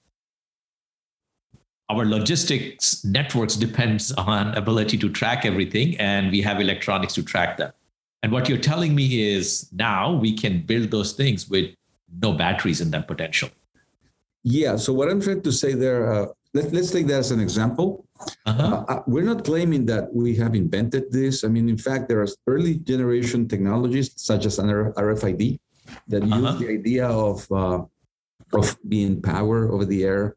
Our 1.89 2.05
logistics 2.05 3.05
networks 3.05 3.55
depends 3.55 4.11
on 4.13 4.55
ability 4.55 4.99
to 4.99 5.09
track 5.09 5.45
everything, 5.45 5.97
and 5.99 6.31
we 6.31 6.43
have 6.43 6.61
electronics 6.61 7.15
to 7.15 7.23
track 7.23 7.57
them. 7.57 7.73
And 8.23 8.33
what 8.33 8.49
you're 8.49 8.59
telling 8.59 8.95
me 8.95 9.35
is 9.35 9.69
now 9.73 10.13
we 10.13 10.33
can 10.33 10.63
build 10.63 10.91
those 10.91 11.13
things 11.13 11.49
with 11.49 11.71
no 12.21 12.33
batteries 12.33 12.81
in 12.81 12.91
them 12.91 13.05
potential. 13.05 13.51
Yeah. 14.47 14.77
So 14.77 14.93
what 14.93 15.11
I'm 15.11 15.21
trying 15.21 15.43
to 15.43 15.51
say 15.51 15.75
there, 15.75 16.07
uh, 16.07 16.27
let, 16.55 16.73
us 16.73 16.93
take 16.93 17.09
that 17.09 17.19
as 17.19 17.33
an 17.33 17.41
example. 17.41 18.07
Uh-huh. 18.47 18.85
Uh, 18.89 19.03
we're 19.09 19.27
not 19.27 19.45
claiming 19.45 19.85
that 19.87 20.15
we 20.15 20.37
have 20.37 20.55
invented 20.55 21.11
this. 21.11 21.43
I 21.43 21.49
mean, 21.49 21.69
in 21.69 21.77
fact, 21.77 22.09
there 22.09 22.23
are 22.23 22.29
early 22.47 22.77
generation 22.77 23.49
technologies 23.49 24.13
such 24.15 24.47
as 24.47 24.61
an 24.61 24.69
RFID 24.69 25.59
that 26.07 26.23
uh-huh. 26.23 26.37
use 26.37 26.59
the 26.61 26.69
idea 26.69 27.09
of 27.09 27.43
uh, 27.51 27.83
of 28.53 28.79
being 28.89 29.21
power 29.21 29.73
over 29.73 29.85
the 29.85 30.05
air 30.05 30.37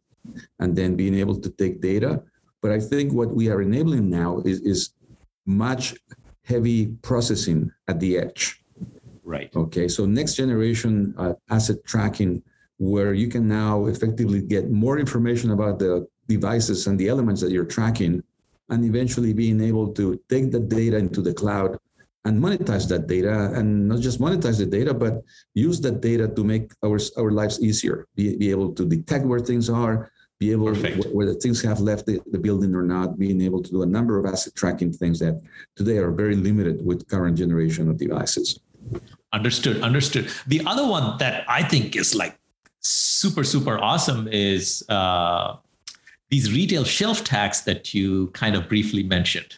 and 0.58 0.76
then 0.76 0.96
being 0.96 1.14
able 1.14 1.40
to 1.40 1.50
take 1.52 1.80
data. 1.80 2.24
But 2.64 2.72
I 2.72 2.80
think 2.80 3.14
what 3.14 3.30
we 3.30 3.50
are 3.50 3.62
enabling 3.62 4.10
now 4.10 4.42
is, 4.44 4.60
is 4.62 4.98
much 5.46 5.94
heavy 6.44 6.88
processing 7.04 7.72
at 7.88 8.00
the 8.00 8.18
edge. 8.18 8.66
Right. 9.24 9.56
Okay. 9.56 9.88
So 9.88 10.08
next 10.08 10.34
generation 10.34 11.14
uh, 11.16 11.34
asset 11.52 11.78
tracking, 11.86 12.42
where 12.80 13.14
you 13.14 13.28
can 13.28 13.48
now 13.48 13.86
effectively 13.86 14.42
get 14.42 14.72
more 14.72 14.98
information 14.98 15.52
about 15.52 15.80
the 15.80 16.08
devices 16.28 16.88
and 16.88 16.98
the 16.98 17.08
elements 17.08 17.42
that 17.42 17.52
you're 17.52 17.66
tracking, 17.66 18.24
and 18.70 18.86
eventually 18.86 19.34
being 19.34 19.62
able 19.62 19.94
to 19.94 20.20
take 20.30 20.52
the 20.52 20.60
data 20.60 20.98
into 20.98 21.22
the 21.22 21.34
cloud 21.34 21.78
and 22.26 22.42
monetize 22.42 22.88
that 22.88 23.08
data, 23.08 23.52
and 23.54 23.88
not 23.88 24.00
just 24.00 24.20
monetize 24.20 24.58
the 24.58 24.66
data, 24.66 24.94
but 24.94 25.24
use 25.54 25.80
that 25.82 26.02
data 26.02 26.28
to 26.28 26.44
make 26.44 26.72
our 26.84 27.00
our 27.18 27.32
lives 27.32 27.62
easier. 27.62 28.08
Be, 28.16 28.36
be 28.36 28.50
able 28.50 28.72
to 28.74 28.86
detect 28.86 29.26
where 29.26 29.40
things 29.40 29.70
are, 29.70 30.12
be 30.40 30.52
able 30.52 30.68
Perfect. 30.68 31.08
whether 31.14 31.34
things 31.34 31.62
have 31.62 31.82
left 31.82 32.06
the, 32.06 32.22
the, 32.32 32.40
building 32.40 32.74
or 32.74 32.84
not, 32.84 33.20
being 33.20 33.42
able 33.42 33.62
to 33.62 33.70
do 33.70 33.84
a 33.84 33.86
number 33.86 34.18
of 34.18 34.26
asset 34.26 34.56
tracking 34.56 34.92
things 34.94 35.20
that 35.20 35.42
today 35.76 35.98
are 35.98 36.12
very 36.12 36.36
limited 36.36 36.86
with 36.86 37.08
current 37.10 37.38
generation 37.38 37.90
of 37.90 37.98
devices. 37.98 38.60
Understood. 39.34 39.82
Understood. 39.82 40.30
The 40.48 40.62
other 40.66 40.88
one 40.88 41.18
that 41.20 41.44
I 41.48 41.62
think 41.64 41.96
is 41.96 42.16
like 42.16 42.39
super 42.82 43.44
super 43.44 43.78
awesome 43.80 44.28
is 44.28 44.84
uh, 44.90 45.56
these 46.30 46.52
retail 46.52 46.84
shelf 46.84 47.24
tags 47.24 47.64
that 47.64 47.94
you 47.94 48.28
kind 48.28 48.56
of 48.56 48.70
briefly 48.70 49.04
mentioned. 49.04 49.58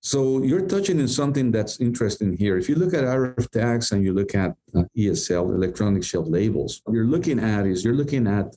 So 0.00 0.42
you're 0.42 0.66
touching 0.66 1.00
on 1.00 1.08
something 1.08 1.50
that's 1.50 1.80
interesting 1.80 2.36
here. 2.36 2.56
If 2.56 2.68
you 2.68 2.76
look 2.76 2.94
at 2.94 3.04
RF 3.04 3.50
tags 3.50 3.92
and 3.92 4.04
you 4.04 4.12
look 4.12 4.34
at 4.34 4.54
uh, 4.74 4.84
ESL, 4.96 5.54
electronic 5.54 6.04
shelf 6.04 6.26
labels, 6.28 6.80
what 6.84 6.94
you're 6.94 7.04
looking 7.04 7.38
at 7.40 7.66
is 7.66 7.84
you're 7.84 7.94
looking 7.94 8.26
at 8.26 8.54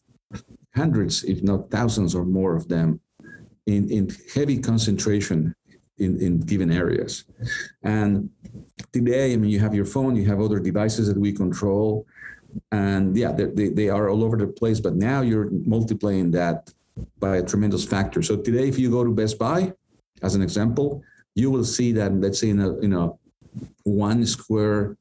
hundreds, 0.75 1.23
if 1.23 1.41
not 1.43 1.69
thousands 1.71 2.15
or 2.15 2.25
more 2.25 2.55
of 2.55 2.67
them 2.67 2.99
in, 3.65 3.89
in 3.89 4.09
heavy 4.33 4.59
concentration 4.59 5.55
in, 5.97 6.19
in 6.21 6.39
given 6.39 6.71
areas. 6.71 7.25
And 7.83 8.29
today, 8.93 9.33
I 9.33 9.35
mean, 9.35 9.51
you 9.51 9.59
have 9.59 9.75
your 9.75 9.85
phone, 9.85 10.15
you 10.15 10.25
have 10.25 10.39
other 10.39 10.59
devices 10.59 11.07
that 11.07 11.17
we 11.17 11.31
control, 11.31 12.05
and 12.71 13.15
yeah, 13.15 13.31
they, 13.31 13.69
they 13.69 13.89
are 13.89 14.09
all 14.09 14.23
over 14.23 14.37
the 14.37 14.47
place, 14.47 14.79
but 14.79 14.95
now 14.95 15.21
you're 15.21 15.49
multiplying 15.49 16.31
that 16.31 16.71
by 17.19 17.37
a 17.37 17.43
tremendous 17.43 17.85
factor. 17.85 18.21
So 18.21 18.37
today, 18.37 18.67
if 18.67 18.77
you 18.77 18.89
go 18.89 19.03
to 19.03 19.11
Best 19.11 19.39
Buy, 19.39 19.73
as 20.21 20.35
an 20.35 20.41
example, 20.41 21.03
you 21.35 21.49
will 21.49 21.63
see 21.63 21.91
that, 21.93 22.13
let's 22.13 22.39
say, 22.39 22.49
in 22.49 22.59
a, 22.59 22.77
in 22.79 22.93
a 22.93 23.11
one 23.83 24.25
square 24.25 24.97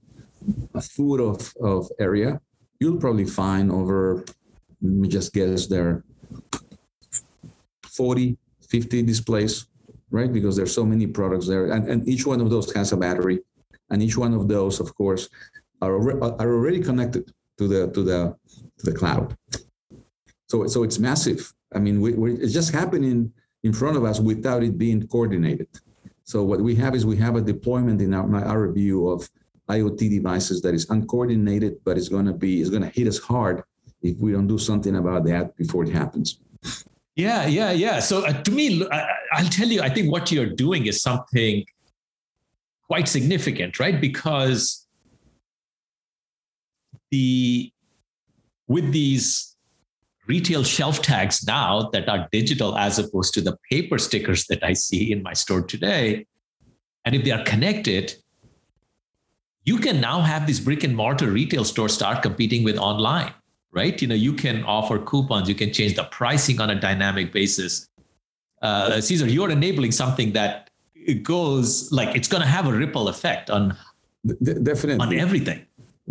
foot 0.81 1.21
of, 1.21 1.53
of 1.61 1.89
area, 1.99 2.41
you'll 2.79 2.99
probably 2.99 3.27
find 3.27 3.71
over 3.71 4.25
let 4.83 4.93
me 4.93 5.09
just 5.09 5.35
guess 5.35 5.67
there 5.67 6.03
40 7.83 8.39
50 8.63 9.03
displays 9.03 9.67
right? 10.11 10.33
Because 10.33 10.57
there's 10.57 10.75
so 10.75 10.85
many 10.85 11.07
products 11.07 11.47
there. 11.47 11.67
And, 11.73 11.89
and 11.89 12.09
each 12.09 12.27
one 12.27 12.41
of 12.41 12.51
those 12.51 12.73
has 12.73 12.93
a 12.93 12.97
battery. 12.97 13.41
And 13.91 14.03
each 14.03 14.17
one 14.17 14.35
of 14.35 14.49
those 14.49 14.81
of 14.81 14.95
course 14.95 15.29
are, 15.83 15.95
are 16.23 16.53
already 16.55 16.81
connected 16.81 17.33
to 17.61 17.69
the 17.73 17.81
to 17.95 18.03
the 18.11 18.21
to 18.79 18.85
the 18.89 18.97
cloud 19.01 19.37
so 20.51 20.67
so 20.67 20.79
it's 20.87 20.99
massive 20.99 21.41
i 21.77 21.79
mean 21.79 22.01
we, 22.01 22.11
we, 22.23 22.29
it's 22.43 22.57
just 22.61 22.73
happening 22.81 23.33
in 23.63 23.73
front 23.81 23.97
of 23.97 24.05
us 24.11 24.19
without 24.19 24.63
it 24.69 24.75
being 24.85 25.01
coordinated 25.15 25.69
so 26.25 26.37
what 26.51 26.61
we 26.69 26.75
have 26.75 26.95
is 26.95 27.03
we 27.15 27.19
have 27.27 27.37
a 27.37 27.45
deployment 27.53 28.01
in 28.01 28.15
our, 28.15 28.27
our 28.53 28.73
view 28.73 29.09
of 29.09 29.29
iot 29.69 29.99
devices 29.99 30.63
that 30.63 30.75
is 30.75 30.85
uncoordinated 30.91 31.73
but 31.85 31.99
it's 31.99 32.09
going 32.09 32.29
to 32.33 32.37
be 32.45 32.61
it's 32.61 32.71
going 32.71 32.87
to 32.89 32.95
hit 32.99 33.07
us 33.07 33.19
hard 33.19 33.63
if 34.03 34.19
we 34.19 34.33
don't 34.33 34.47
do 34.47 34.59
something 34.59 34.97
about 34.97 35.25
that 35.27 35.57
before 35.57 35.85
it 35.85 35.91
happens. 35.91 36.39
Yeah, 37.17 37.47
yeah, 37.47 37.73
yeah. 37.73 38.01
So 38.01 38.25
uh, 38.25 38.33
to 38.43 38.51
me, 38.51 38.87
I, 38.91 39.09
I'll 39.33 39.49
tell 39.49 39.69
you, 39.69 39.83
I 39.83 39.91
think 39.91 40.11
what 40.11 40.33
you're 40.33 40.55
doing 40.55 40.87
is 40.87 41.03
something 41.03 41.65
quite 42.87 43.09
significant, 43.09 43.79
right? 43.79 44.01
Because 44.01 44.87
the 47.11 47.73
with 48.69 48.93
these 48.93 49.57
retail 50.27 50.63
shelf 50.63 51.03
tags 51.03 51.45
now 51.45 51.91
that 51.93 52.09
are 52.09 52.29
digital 52.31 52.79
as 52.79 52.99
opposed 52.99 53.35
to 53.35 53.41
the 53.41 53.57
paper 53.69 53.99
stickers 53.99 54.47
that 54.47 54.63
I 54.63 54.75
see 54.75 55.11
in 55.11 55.23
my 55.23 55.33
store 55.33 55.63
today, 55.63 56.27
and 57.05 57.15
if 57.15 57.25
they 57.25 57.33
are 57.33 57.43
connected, 57.43 58.15
you 59.65 59.79
can 59.79 60.01
now 60.01 60.21
have 60.21 60.47
these 60.47 60.61
brick 60.61 60.85
and 60.85 60.97
mortar 60.97 61.31
retail 61.31 61.65
stores 61.65 61.95
start 61.95 62.23
competing 62.23 62.63
with 62.65 62.79
online 62.79 63.35
right? 63.73 64.01
You 64.01 64.09
know, 64.09 64.15
you 64.15 64.33
can 64.33 64.65
offer 64.65 64.99
coupons, 64.99 65.49
you 65.49 65.55
can 65.55 65.73
change 65.73 65.95
the 65.95 66.05
pricing 66.05 66.61
on 66.61 66.71
a 66.71 66.75
dynamic 66.75 67.33
basis. 67.33 67.89
Uh, 68.63 69.01
Cesar, 69.01 69.27
you're 69.27 69.51
enabling 69.51 69.93
something 69.93 70.33
that 70.33 70.71
it 70.95 71.23
goes 71.23 71.91
like 71.91 72.15
it's 72.15 72.29
going 72.29 72.43
to 72.43 72.49
have 72.49 72.67
a 72.67 72.73
ripple 72.73 73.09
effect 73.09 73.49
on 73.49 73.77
definitely 74.43 74.99
on 74.99 75.15
everything. 75.15 75.65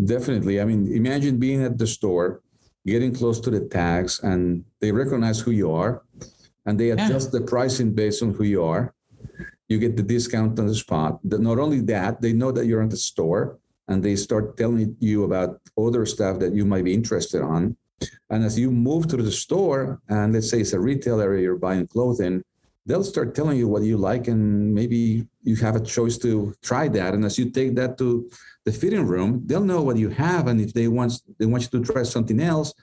Definitely. 0.05 0.61
I 0.61 0.65
mean, 0.65 0.91
imagine 0.93 1.37
being 1.37 1.63
at 1.63 1.77
the 1.77 1.87
store, 1.87 2.41
getting 2.85 3.13
close 3.13 3.39
to 3.41 3.49
the 3.49 3.61
tags, 3.67 4.21
and 4.23 4.63
they 4.79 4.91
recognize 4.91 5.39
who 5.39 5.51
you 5.51 5.71
are, 5.71 6.03
and 6.65 6.79
they 6.79 6.91
adjust 6.91 7.33
yeah. 7.33 7.39
the 7.39 7.45
pricing 7.45 7.93
based 7.93 8.23
on 8.23 8.33
who 8.33 8.43
you 8.43 8.63
are. 8.63 8.93
You 9.67 9.77
get 9.77 9.97
the 9.97 10.03
discount 10.03 10.57
on 10.59 10.67
the 10.67 10.75
spot. 10.75 11.19
Not 11.23 11.59
only 11.59 11.81
that, 11.81 12.21
they 12.21 12.33
know 12.33 12.51
that 12.51 12.65
you're 12.65 12.81
in 12.81 12.89
the 12.89 12.97
store 12.97 13.59
and 13.87 14.03
they 14.03 14.15
start 14.15 14.55
telling 14.55 14.95
you 14.99 15.23
about 15.23 15.59
other 15.77 16.05
stuff 16.05 16.39
that 16.39 16.53
you 16.53 16.65
might 16.65 16.83
be 16.83 16.93
interested 16.93 17.41
on. 17.41 17.75
And 18.29 18.43
as 18.43 18.57
you 18.57 18.71
move 18.71 19.07
to 19.07 19.17
the 19.17 19.31
store, 19.31 19.99
and 20.07 20.33
let's 20.33 20.49
say 20.49 20.61
it's 20.61 20.73
a 20.73 20.79
retail 20.79 21.19
area, 21.19 21.43
you're 21.43 21.57
buying 21.57 21.87
clothing, 21.87 22.43
they'll 22.85 23.03
start 23.03 23.35
telling 23.35 23.57
you 23.57 23.67
what 23.67 23.83
you 23.83 23.97
like, 23.97 24.27
and 24.27 24.73
maybe 24.73 25.27
you 25.43 25.55
have 25.57 25.75
a 25.75 25.79
choice 25.81 26.17
to 26.19 26.55
try 26.61 26.87
that. 26.87 27.13
And 27.13 27.25
as 27.25 27.37
you 27.37 27.49
take 27.49 27.75
that 27.75 27.97
to 27.97 28.29
the 28.65 28.71
fitting 28.71 29.05
room, 29.05 29.43
they'll 29.45 29.63
know 29.63 29.81
what 29.81 29.97
you 29.97 30.09
have, 30.09 30.47
and 30.47 30.59
if 30.59 30.73
they 30.73 30.87
want 30.87 31.13
they 31.37 31.45
want 31.45 31.63
you 31.63 31.79
to 31.79 31.91
try 31.93 32.03
something 32.03 32.39
else, 32.39 32.73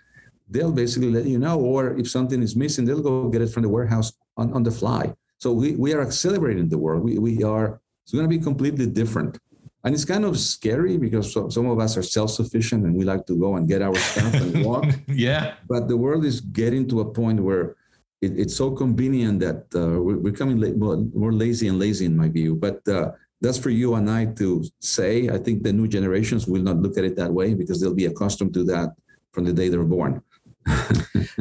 they'll 0.49 0.73
basically 0.73 1.11
let 1.11 1.27
you 1.27 1.39
know. 1.39 1.59
Or 1.61 1.97
if 1.99 2.11
something 2.11 2.43
is 2.43 2.57
missing, 2.57 2.85
they'll 2.85 3.03
go 3.03 3.29
get 3.29 3.43
it 3.43 3.51
from 3.51 3.63
the 3.63 3.69
warehouse 3.69 4.13
on, 4.37 4.53
on 4.53 4.63
the 4.63 4.71
fly. 4.71 5.13
So 5.39 5.53
we, 5.53 5.77
we 5.77 5.93
are 5.93 6.01
accelerating 6.01 6.69
the 6.69 6.79
world. 6.79 7.05
We, 7.05 7.19
we 7.19 7.43
are 7.43 7.81
it's 8.05 8.13
going 8.13 8.25
to 8.25 8.29
be 8.29 8.39
completely 8.39 8.87
different 8.87 9.39
and 9.87 9.95
it's 9.95 10.05
kind 10.05 10.25
of 10.25 10.39
scary 10.39 10.97
because 10.97 11.33
so, 11.33 11.49
some 11.49 11.67
of 11.67 11.79
us 11.79 11.97
are 11.97 12.03
self-sufficient 12.03 12.85
and 12.85 12.95
we 12.95 13.05
like 13.05 13.25
to 13.27 13.37
go 13.39 13.57
and 13.57 13.69
get 13.69 13.83
our 13.83 13.95
stuff 13.95 14.35
and 14.35 14.65
walk 14.69 14.85
yeah 15.09 15.55
but 15.69 15.89
the 15.89 15.97
world 15.97 16.25
is 16.25 16.41
getting 16.41 16.89
to 16.89 17.01
a 17.01 17.05
point 17.05 17.41
where 17.41 17.77
it, 18.21 18.33
it's 18.39 18.57
so 18.57 18.71
convenient 18.71 19.41
that 19.41 19.65
uh, 19.75 20.01
we're 20.03 20.17
becoming 20.17 20.59
la- 20.61 20.97
more 21.23 21.33
lazy 21.33 21.69
and 21.69 21.79
lazy 21.79 22.05
in 22.05 22.17
my 22.17 22.29
view 22.29 22.55
but 22.55 22.87
uh, 22.89 23.13
that's 23.41 23.59
for 23.59 23.71
you 23.71 23.95
and 23.95 24.11
i 24.11 24.25
to 24.25 24.65
say. 24.81 25.29
I 25.29 25.39
think 25.39 25.63
the 25.63 25.73
new 25.73 25.89
generations 25.89 26.47
will 26.47 26.63
not 26.63 26.77
look 26.79 26.97
at 26.97 27.05
it 27.05 27.17
that 27.17 27.33
way 27.33 27.55
because 27.55 27.81
they'll 27.81 27.95
be 27.95 28.07
accustomed 28.07 28.55
to 28.55 28.65
that 28.65 28.91
from 29.33 29.45
the 29.45 29.53
day 29.53 29.69
they're 29.69 29.85
born. 29.85 30.23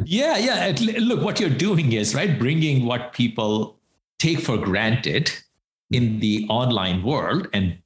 Yeah 0.04 0.36
yeah. 0.36 0.72
Look 1.00 1.22
what 1.24 1.40
you're 1.40 1.50
doing 1.50 1.92
is 1.92 2.14
right 2.14 2.38
bringing 2.38 2.84
what 2.86 3.12
people 3.12 3.76
take 4.20 4.38
for 4.38 4.56
granted 4.56 5.32
in 5.90 6.20
the 6.20 6.46
online 6.48 7.02
world 7.02 7.48
and 7.52 7.78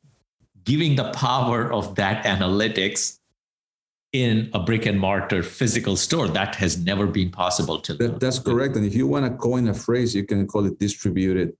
giving 0.64 0.96
the 0.96 1.10
power 1.12 1.72
of 1.72 1.94
that 1.94 2.24
analytics 2.26 3.18
in 4.12 4.50
a 4.52 4.58
brick 4.58 4.84
and 4.86 5.00
mortar 5.00 5.42
physical 5.42 5.96
store. 5.96 6.28
That 6.28 6.54
has 6.56 6.76
never 6.78 7.06
been 7.06 7.30
possible 7.30 7.80
to 7.80 7.94
that, 7.94 8.20
that's 8.20 8.38
correct. 8.38 8.76
And 8.76 8.84
if 8.84 8.94
you 8.94 9.06
want 9.06 9.24
to 9.24 9.30
coin 9.30 9.68
a 9.68 9.74
phrase 9.74 10.14
you 10.14 10.26
can 10.26 10.46
call 10.46 10.66
it 10.66 10.78
distributed 10.78 11.54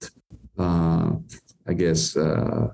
uh, 0.59 1.13
i 1.67 1.73
guess 1.73 2.15
uh, 2.17 2.67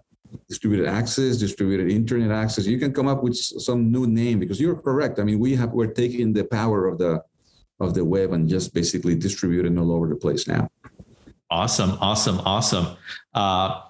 distributed 0.48 0.88
access, 0.88 1.38
distributed 1.38 1.92
internet 1.92 2.32
access. 2.32 2.66
You 2.66 2.80
can 2.80 2.94
come 2.94 3.08
up 3.08 3.24
with 3.24 3.36
some 3.36 3.92
new 3.92 4.08
name 4.08 4.40
because 4.40 4.60
you're 4.60 4.76
correct. 4.76 5.20
I 5.20 5.24
mean, 5.24 5.40
we 5.40 5.56
have 5.56 5.72
we're 5.72 5.88
taking 5.88 6.34
the 6.34 6.44
power 6.44 6.88
of 6.88 6.98
the 6.98 7.24
of 7.80 7.94
the 7.94 8.04
web 8.04 8.34
and 8.34 8.50
just 8.50 8.74
basically 8.74 9.16
distributing 9.16 9.78
all 9.78 9.92
over 9.92 10.08
the 10.08 10.16
place 10.16 10.48
now. 10.48 10.70
Awesome, 11.50 11.98
awesome, 12.02 12.40
awesome. 12.40 12.98
Uh, 13.34 13.82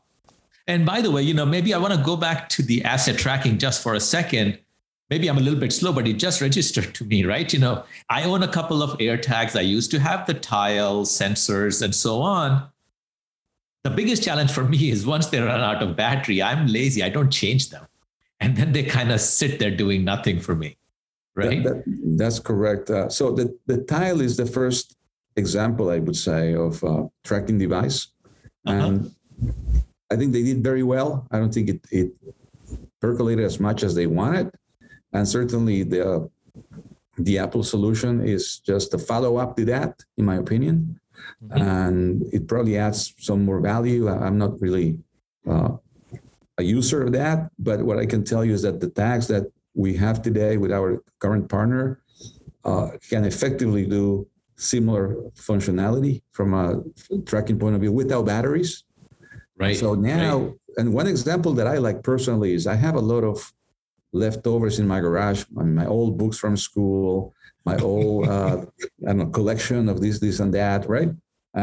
and 0.67 0.85
by 0.85 1.01
the 1.01 1.09
way, 1.09 1.21
you 1.21 1.33
know, 1.33 1.45
maybe 1.45 1.73
I 1.73 1.77
want 1.77 1.93
to 1.93 2.01
go 2.01 2.17
back 2.17 2.49
to 2.49 2.61
the 2.61 2.83
asset 2.83 3.17
tracking 3.17 3.57
just 3.57 3.81
for 3.81 3.93
a 3.93 3.99
second. 3.99 4.59
Maybe 5.09 5.29
I'm 5.29 5.37
a 5.37 5.41
little 5.41 5.59
bit 5.59 5.71
slow, 5.71 5.93
but 5.93 6.05
it 6.05 6.13
just 6.13 6.41
registered 6.41 6.93
to 6.95 7.05
me, 7.05 7.23
right? 7.23 7.51
You 7.51 7.59
know, 7.59 7.85
I 8.09 8.23
own 8.23 8.43
a 8.43 8.47
couple 8.47 8.83
of 8.83 8.97
AirTags. 8.99 9.57
I 9.57 9.61
used 9.61 9.89
to 9.91 9.99
have 9.99 10.27
the 10.27 10.33
tile 10.33 11.05
sensors 11.05 11.81
and 11.81 11.95
so 11.95 12.21
on. 12.21 12.67
The 13.87 13.95
biggest 13.95 14.21
challenge 14.21 14.51
for 14.51 14.65
me 14.65 14.91
is 14.91 15.05
once 15.05 15.27
they 15.27 15.39
run 15.39 15.61
out 15.61 15.81
of 15.81 15.95
battery, 15.95 16.43
I'm 16.43 16.67
lazy. 16.67 17.01
I 17.01 17.07
don't 17.07 17.31
change 17.31 17.69
them. 17.69 17.87
And 18.41 18.57
then 18.57 18.73
they 18.73 18.83
kind 18.83 19.13
of 19.13 19.21
sit 19.21 19.59
there 19.59 19.71
doing 19.71 20.03
nothing 20.03 20.41
for 20.41 20.55
me. 20.55 20.77
Right. 21.35 21.63
That, 21.63 21.85
that, 21.85 22.17
that's 22.17 22.39
correct. 22.39 22.89
Uh, 22.89 23.07
so 23.07 23.31
the, 23.31 23.57
the 23.65 23.77
tile 23.83 24.19
is 24.19 24.35
the 24.35 24.45
first 24.45 24.97
example, 25.37 25.89
I 25.89 25.99
would 25.99 26.17
say, 26.17 26.53
of 26.53 26.83
a 26.83 26.87
uh, 26.87 27.07
tracking 27.23 27.57
device. 27.57 28.07
Uh-huh. 28.65 28.87
And 28.87 29.15
I 30.11 30.17
think 30.17 30.33
they 30.33 30.43
did 30.43 30.61
very 30.61 30.83
well. 30.83 31.25
I 31.31 31.39
don't 31.39 31.53
think 31.53 31.69
it, 31.69 31.81
it 31.89 32.11
percolated 32.99 33.45
as 33.45 33.57
much 33.57 33.83
as 33.83 33.95
they 33.95 34.07
wanted. 34.07 34.51
And 35.13 35.25
certainly 35.25 35.83
the 35.83 36.29
the 37.19 37.39
Apple 37.39 37.63
solution 37.63 38.21
is 38.21 38.59
just 38.59 38.93
a 38.93 38.97
follow 38.97 39.37
up 39.37 39.55
to 39.55 39.65
that, 39.65 40.03
in 40.17 40.25
my 40.25 40.35
opinion. 40.35 40.99
Mm-hmm. 41.43 41.61
And 41.61 42.23
it 42.33 42.47
probably 42.47 42.77
adds 42.77 43.13
some 43.19 43.45
more 43.45 43.59
value. 43.59 44.09
I'm 44.09 44.37
not 44.37 44.59
really 44.61 44.97
uh, 45.47 45.77
a 46.57 46.63
user 46.63 47.03
of 47.03 47.11
that, 47.13 47.51
but 47.59 47.81
what 47.83 47.99
I 47.99 48.05
can 48.05 48.23
tell 48.23 48.43
you 48.43 48.53
is 48.53 48.63
that 48.63 48.79
the 48.79 48.89
tags 48.89 49.27
that 49.27 49.43
we 49.75 49.95
have 49.95 50.21
today 50.21 50.57
with 50.57 50.71
our 50.71 51.03
current 51.19 51.49
partner 51.49 52.01
uh, 52.65 52.89
can 53.09 53.23
effectively 53.25 53.85
do 53.85 54.27
similar 54.57 55.15
functionality 55.35 56.23
from 56.31 56.53
a 56.53 56.81
tracking 57.25 57.59
point 57.59 57.75
of 57.75 57.81
view 57.81 57.91
without 57.91 58.25
batteries. 58.25 58.83
Right. 59.57 59.77
So 59.77 59.93
now, 59.93 60.39
right. 60.39 60.53
and 60.77 60.93
one 60.93 61.07
example 61.07 61.53
that 61.53 61.67
I 61.67 61.77
like 61.77 62.03
personally 62.03 62.53
is 62.53 62.65
I 62.67 62.75
have 62.75 62.95
a 62.95 62.99
lot 62.99 63.23
of 63.23 63.53
leftovers 64.13 64.79
in 64.79 64.87
my 64.87 64.99
garage, 64.99 65.45
my 65.51 65.85
old 65.85 66.17
books 66.17 66.37
from 66.37 66.57
school, 66.57 67.33
my 67.69 67.77
old 67.91 68.27
uh, 68.35 68.57
I 69.07 69.11
don't 69.11 69.17
know 69.19 69.29
collection 69.39 69.81
of 69.91 69.97
this, 70.03 70.15
this, 70.25 70.39
and 70.43 70.51
that, 70.59 70.79
right? 70.95 71.11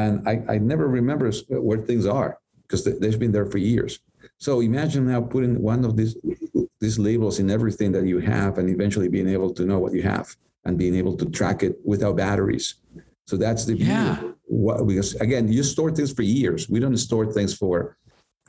And 0.00 0.12
I, 0.32 0.34
I 0.54 0.56
never 0.58 0.87
remember 1.00 1.28
where 1.68 1.80
things 1.90 2.06
are 2.20 2.32
because 2.62 2.80
they've 2.84 3.23
been 3.25 3.34
there 3.37 3.49
for 3.52 3.61
years. 3.73 3.92
So 4.38 4.52
imagine 4.61 5.02
now 5.14 5.23
putting 5.34 5.54
one 5.73 5.82
of 5.88 5.92
these 5.99 6.14
these 6.84 6.99
labels 7.08 7.38
in 7.42 7.49
everything 7.56 7.90
that 7.96 8.06
you 8.12 8.18
have, 8.34 8.52
and 8.58 8.66
eventually 8.76 9.08
being 9.08 9.30
able 9.37 9.50
to 9.58 9.62
know 9.68 9.78
what 9.84 9.92
you 9.96 10.02
have 10.14 10.26
and 10.64 10.73
being 10.84 10.96
able 11.02 11.16
to 11.20 11.26
track 11.38 11.58
it 11.66 11.75
without 11.92 12.16
batteries. 12.16 12.66
So 13.26 13.34
that's 13.44 13.64
the 13.68 13.75
yeah. 13.76 14.20
What, 14.46 14.87
because 14.87 15.11
again, 15.26 15.44
you 15.56 15.62
store 15.62 15.90
things 15.90 16.12
for 16.12 16.23
years. 16.40 16.68
We 16.68 16.78
don't 16.80 16.96
store 17.08 17.26
things 17.37 17.52
for 17.62 17.96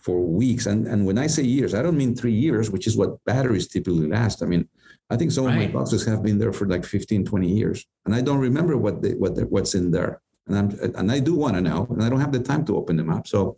for 0.06 0.22
weeks. 0.22 0.68
And 0.68 0.88
and 0.88 1.06
when 1.08 1.18
I 1.18 1.28
say 1.28 1.44
years, 1.44 1.74
I 1.74 1.82
don't 1.82 1.98
mean 1.98 2.16
three 2.16 2.38
years, 2.46 2.70
which 2.70 2.86
is 2.86 2.96
what 2.96 3.12
batteries 3.26 3.68
typically 3.68 4.08
last. 4.08 4.44
I 4.44 4.46
mean, 4.46 4.70
I 5.10 5.18
think 5.18 5.32
some 5.32 5.46
right. 5.46 5.56
of 5.56 5.60
my 5.64 5.68
boxes 5.80 6.06
have 6.06 6.22
been 6.22 6.38
there 6.38 6.54
for 6.54 6.68
like 6.68 6.86
15, 6.86 7.26
20 7.26 7.48
years, 7.48 7.86
and 8.06 8.14
I 8.14 8.22
don't 8.22 8.38
remember 8.38 8.78
what 8.78 9.02
they, 9.02 9.14
what 9.16 9.36
the, 9.36 9.44
what's 9.48 9.74
in 9.74 9.90
there. 9.90 10.22
And 10.48 10.56
I'm 10.60 10.68
and 11.00 11.12
I 11.12 11.20
do 11.20 11.34
want 11.34 11.56
to 11.56 11.62
know, 11.62 11.88
and 11.90 12.04
I 12.04 12.10
don't 12.10 12.22
have 12.22 12.32
the 12.32 12.44
time 12.52 12.64
to 12.66 12.78
open 12.78 12.96
them 12.98 13.10
up. 13.10 13.26
So 13.26 13.58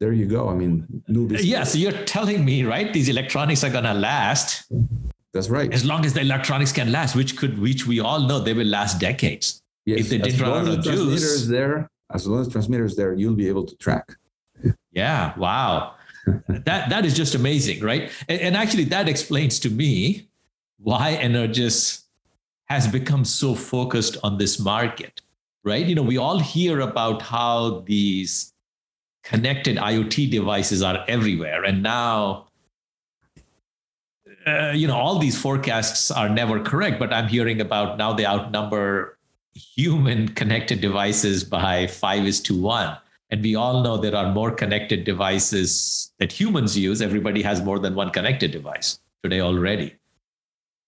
there 0.00 0.12
you 0.12 0.26
go. 0.26 0.50
I 0.50 0.54
mean, 0.54 0.86
yeah. 1.08 1.64
So 1.64 1.78
you're 1.78 2.00
telling 2.16 2.44
me, 2.44 2.64
right? 2.64 2.92
These 2.92 3.08
electronics 3.08 3.64
are 3.64 3.70
gonna 3.70 3.94
last. 3.94 4.70
That's 5.32 5.48
right. 5.48 5.72
As 5.72 5.84
long 5.84 6.04
as 6.04 6.12
the 6.12 6.20
electronics 6.20 6.72
can 6.72 6.92
last, 6.92 7.16
which 7.16 7.36
could, 7.38 7.58
which 7.58 7.86
we 7.86 8.00
all 8.00 8.20
know, 8.28 8.38
they 8.40 8.52
will 8.52 8.66
last 8.66 9.00
decades. 9.00 9.62
Yes, 9.86 10.00
if 10.00 10.08
they 10.10 10.18
didn't 10.18 10.40
run 10.42 10.68
out 10.68 10.78
of 10.78 10.84
juice, 10.84 11.46
there, 11.46 11.88
as 12.12 12.26
long 12.26 12.40
as 12.42 12.48
transmitter 12.48 12.84
is 12.84 12.96
there, 12.96 13.14
you'll 13.14 13.40
be 13.44 13.48
able 13.48 13.64
to 13.64 13.76
track. 13.76 14.06
Yeah. 14.92 15.36
Wow. 15.38 15.94
that 16.48 16.90
that 16.90 17.04
is 17.06 17.14
just 17.14 17.34
amazing, 17.34 17.80
right? 17.80 18.10
And, 18.28 18.40
and, 18.40 18.56
actually, 18.56 18.84
that 18.84 19.08
explains 19.08 19.58
to 19.60 19.70
me 19.70 20.28
why 20.78 21.16
Energous 21.16 22.04
has 22.66 22.86
become 22.86 23.24
so 23.24 23.54
focused 23.54 24.16
on 24.22 24.38
this 24.38 24.60
market, 24.60 25.22
right? 25.64 25.84
You 25.86 25.94
know, 25.94 26.02
we 26.02 26.18
all 26.18 26.38
hear 26.38 26.80
about 26.80 27.22
how 27.22 27.80
these 27.86 28.52
connected 29.24 29.76
IoT 29.76 30.30
devices 30.30 30.82
are 30.82 31.04
everywhere, 31.08 31.64
and 31.64 31.82
now. 31.82 32.46
Uh, 34.46 34.72
you 34.74 34.88
know, 34.88 34.96
all 34.96 35.18
these 35.18 35.38
forecasts 35.38 36.10
are 36.10 36.28
never 36.28 36.60
correct, 36.60 36.98
but 36.98 37.12
I'm 37.12 37.28
hearing 37.28 37.60
about 37.60 37.98
now 37.98 38.14
they 38.14 38.24
outnumber 38.24 39.18
human 39.52 40.28
connected 40.28 40.80
devices 40.80 41.44
by 41.44 41.86
five 41.86 42.24
is 42.24 42.40
to 42.42 42.58
one. 42.58 42.96
And 43.30 43.42
we 43.42 43.54
all 43.54 43.82
know 43.82 43.96
there 43.96 44.16
are 44.16 44.32
more 44.32 44.50
connected 44.50 45.04
devices 45.04 46.12
that 46.18 46.32
humans 46.32 46.76
use. 46.76 47.00
Everybody 47.00 47.42
has 47.42 47.62
more 47.62 47.78
than 47.78 47.94
one 47.94 48.10
connected 48.10 48.50
device 48.50 48.98
today 49.22 49.40
already. 49.40 49.96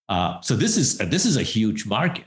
Uh, 0.09 0.41
so 0.41 0.57
this 0.57 0.77
is 0.77 0.99
this 0.99 1.25
is 1.25 1.37
a 1.37 1.43
huge 1.43 1.87
market. 1.87 2.27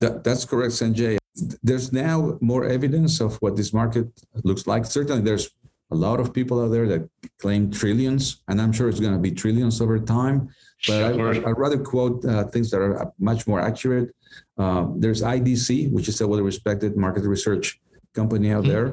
That, 0.00 0.22
that's 0.22 0.44
correct, 0.44 0.74
Sanjay. 0.74 1.18
There's 1.62 1.92
now 1.92 2.38
more 2.40 2.64
evidence 2.66 3.20
of 3.20 3.36
what 3.42 3.56
this 3.56 3.72
market 3.72 4.06
looks 4.44 4.66
like. 4.66 4.86
Certainly, 4.86 5.22
there's 5.22 5.50
a 5.90 5.94
lot 5.96 6.20
of 6.20 6.32
people 6.32 6.62
out 6.62 6.68
there 6.68 6.86
that 6.86 7.08
claim 7.40 7.70
trillions, 7.70 8.42
and 8.48 8.60
I'm 8.60 8.72
sure 8.72 8.88
it's 8.88 9.00
going 9.00 9.12
to 9.12 9.18
be 9.18 9.32
trillions 9.32 9.80
over 9.80 9.98
time. 9.98 10.48
But 10.86 11.14
sure. 11.14 11.34
I, 11.34 11.48
would 11.48 11.58
rather 11.58 11.78
quote 11.78 12.24
uh, 12.24 12.44
things 12.44 12.70
that 12.70 12.80
are 12.80 13.12
much 13.18 13.46
more 13.46 13.60
accurate. 13.60 14.14
Uh, 14.56 14.86
there's 14.96 15.22
IDC, 15.22 15.90
which 15.90 16.08
is 16.08 16.20
a 16.20 16.28
well-respected 16.28 16.96
market 16.96 17.24
research 17.24 17.80
company 18.20 18.48
out 18.56 18.64
mm-hmm. 18.64 18.72
there, 18.72 18.88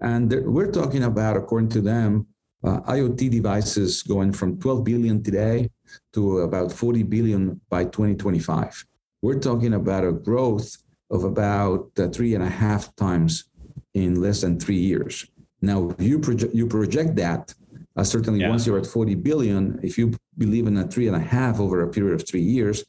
and 0.00 0.26
we're 0.54 0.72
talking 0.80 1.04
about, 1.04 1.34
according 1.36 1.70
to 1.76 1.80
them, 1.80 2.26
uh, 2.66 2.80
IoT 2.96 3.30
devices 3.30 4.02
going 4.02 4.32
from 4.32 4.58
12 4.58 4.84
billion 4.90 5.22
today 5.22 5.70
to 6.14 6.40
about 6.40 6.72
40 6.72 7.02
billion 7.04 7.60
by 7.74 7.84
2025. 7.84 8.84
We're 9.22 9.38
talking 9.38 9.74
about 9.74 10.04
a 10.04 10.12
growth 10.12 10.68
of 11.10 11.24
about 11.24 11.90
uh, 11.98 12.08
three 12.08 12.34
and 12.34 12.44
a 12.44 12.54
half 12.64 12.94
times 12.96 13.44
in 13.94 14.20
less 14.20 14.40
than 14.42 14.58
three 14.58 14.82
years. 14.92 15.14
Now, 15.62 15.78
you 15.98 16.18
project 16.18 16.52
you 16.54 16.66
project 16.66 17.16
that 17.16 17.42
uh, 17.96 18.04
certainly 18.04 18.40
yeah. 18.40 18.50
once 18.52 18.66
you're 18.66 18.78
at 18.78 18.86
40 18.86 19.14
billion, 19.14 19.80
if 19.82 19.96
you 19.98 20.06
believe 20.36 20.66
in 20.66 20.76
a 20.76 20.86
three 20.86 21.06
and 21.10 21.16
a 21.16 21.26
half 21.36 21.60
over 21.60 21.76
a 21.82 21.88
period 21.88 22.14
of 22.14 22.28
three 22.28 22.46
years, 22.56 22.84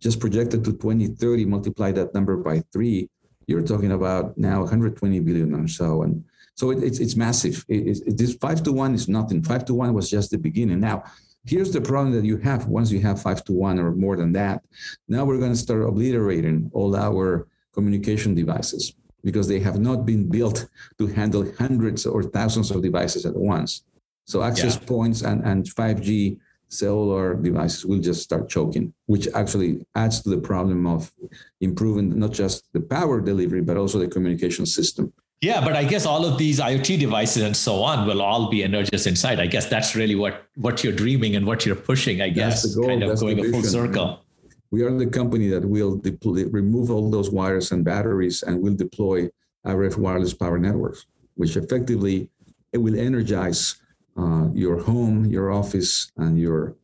just 0.00 0.18
projected 0.18 0.64
to 0.64 0.72
2030, 0.72 1.44
multiply 1.44 1.92
that 1.92 2.14
number 2.14 2.36
by 2.36 2.62
three, 2.72 3.08
you're 3.46 3.62
talking 3.62 3.92
about 3.92 4.36
now 4.36 4.60
120 4.60 5.20
billion 5.20 5.54
or 5.54 5.68
so. 5.68 6.02
And 6.02 6.24
so 6.54 6.70
it, 6.70 6.82
it's, 6.82 6.98
it's 6.98 7.16
massive. 7.16 7.64
It, 7.68 8.02
it, 8.06 8.16
this 8.16 8.34
five 8.34 8.62
to 8.64 8.72
one 8.72 8.94
is 8.94 9.08
nothing. 9.08 9.42
Five 9.42 9.64
to 9.66 9.74
one 9.74 9.94
was 9.94 10.10
just 10.10 10.30
the 10.30 10.38
beginning. 10.38 10.80
Now, 10.80 11.04
here's 11.44 11.72
the 11.72 11.80
problem 11.80 12.12
that 12.12 12.24
you 12.24 12.38
have 12.38 12.66
once 12.66 12.90
you 12.90 13.00
have 13.00 13.22
five 13.22 13.44
to 13.44 13.52
one 13.52 13.78
or 13.78 13.92
more 13.92 14.16
than 14.16 14.32
that. 14.32 14.62
Now 15.08 15.24
we're 15.24 15.38
going 15.38 15.52
to 15.52 15.58
start 15.58 15.82
obliterating 15.82 16.70
all 16.72 16.96
our 16.96 17.46
communication 17.72 18.34
devices 18.34 18.94
because 19.22 19.48
they 19.48 19.60
have 19.60 19.78
not 19.78 20.06
been 20.06 20.28
built 20.28 20.66
to 20.98 21.06
handle 21.06 21.50
hundreds 21.58 22.06
or 22.06 22.22
thousands 22.22 22.70
of 22.70 22.82
devices 22.82 23.26
at 23.26 23.34
once. 23.34 23.84
So 24.24 24.42
access 24.42 24.76
yeah. 24.76 24.86
points 24.86 25.22
and, 25.22 25.44
and 25.44 25.64
5G 25.64 26.38
cellular 26.68 27.34
devices 27.34 27.86
will 27.86 27.98
just 27.98 28.22
start 28.22 28.48
choking, 28.48 28.92
which 29.06 29.28
actually 29.34 29.86
adds 29.94 30.22
to 30.22 30.30
the 30.30 30.38
problem 30.38 30.86
of 30.86 31.12
improving 31.60 32.18
not 32.18 32.32
just 32.32 32.64
the 32.72 32.80
power 32.80 33.20
delivery, 33.20 33.60
but 33.60 33.76
also 33.76 33.98
the 33.98 34.08
communication 34.08 34.66
system. 34.66 35.12
Yeah, 35.42 35.62
but 35.62 35.76
I 35.76 35.84
guess 35.84 36.06
all 36.06 36.24
of 36.24 36.38
these 36.38 36.60
IoT 36.60 36.98
devices 36.98 37.42
and 37.42 37.54
so 37.54 37.82
on 37.82 38.06
will 38.06 38.22
all 38.22 38.48
be 38.50 38.62
Energous 38.62 39.06
inside. 39.06 39.38
I 39.38 39.46
guess 39.46 39.66
that's 39.66 39.94
really 39.94 40.14
what 40.14 40.44
what 40.56 40.82
you're 40.82 40.94
dreaming 40.94 41.36
and 41.36 41.46
what 41.46 41.66
you're 41.66 41.76
pushing. 41.76 42.22
I 42.22 42.30
guess 42.30 42.74
kind 42.74 43.02
of 43.02 43.10
that's 43.10 43.20
going 43.20 43.38
a 43.38 43.50
full 43.50 43.62
circle 43.62 44.26
we 44.70 44.82
are 44.82 44.90
the 44.90 45.06
company 45.06 45.48
that 45.48 45.64
will 45.64 45.96
deploy, 45.96 46.44
remove 46.46 46.90
all 46.90 47.10
those 47.10 47.30
wires 47.30 47.72
and 47.72 47.84
batteries 47.84 48.42
and 48.42 48.60
will 48.60 48.74
deploy 48.74 49.28
RF 49.66 49.96
wireless 49.96 50.34
power 50.34 50.58
networks, 50.58 51.06
which 51.34 51.56
effectively 51.56 52.28
it 52.72 52.78
will 52.78 52.98
energize 52.98 53.76
uh, 54.18 54.48
your 54.52 54.82
home, 54.82 55.24
your 55.26 55.50
office, 55.50 56.10
and 56.16 56.38
your 56.38 56.74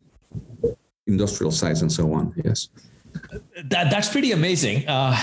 industrial 1.06 1.50
sites 1.50 1.80
and 1.82 1.90
so 1.90 2.12
on. 2.12 2.32
Yes. 2.44 2.68
That, 3.64 3.90
that's 3.90 4.08
pretty 4.08 4.32
amazing. 4.32 4.88
Uh, 4.88 5.16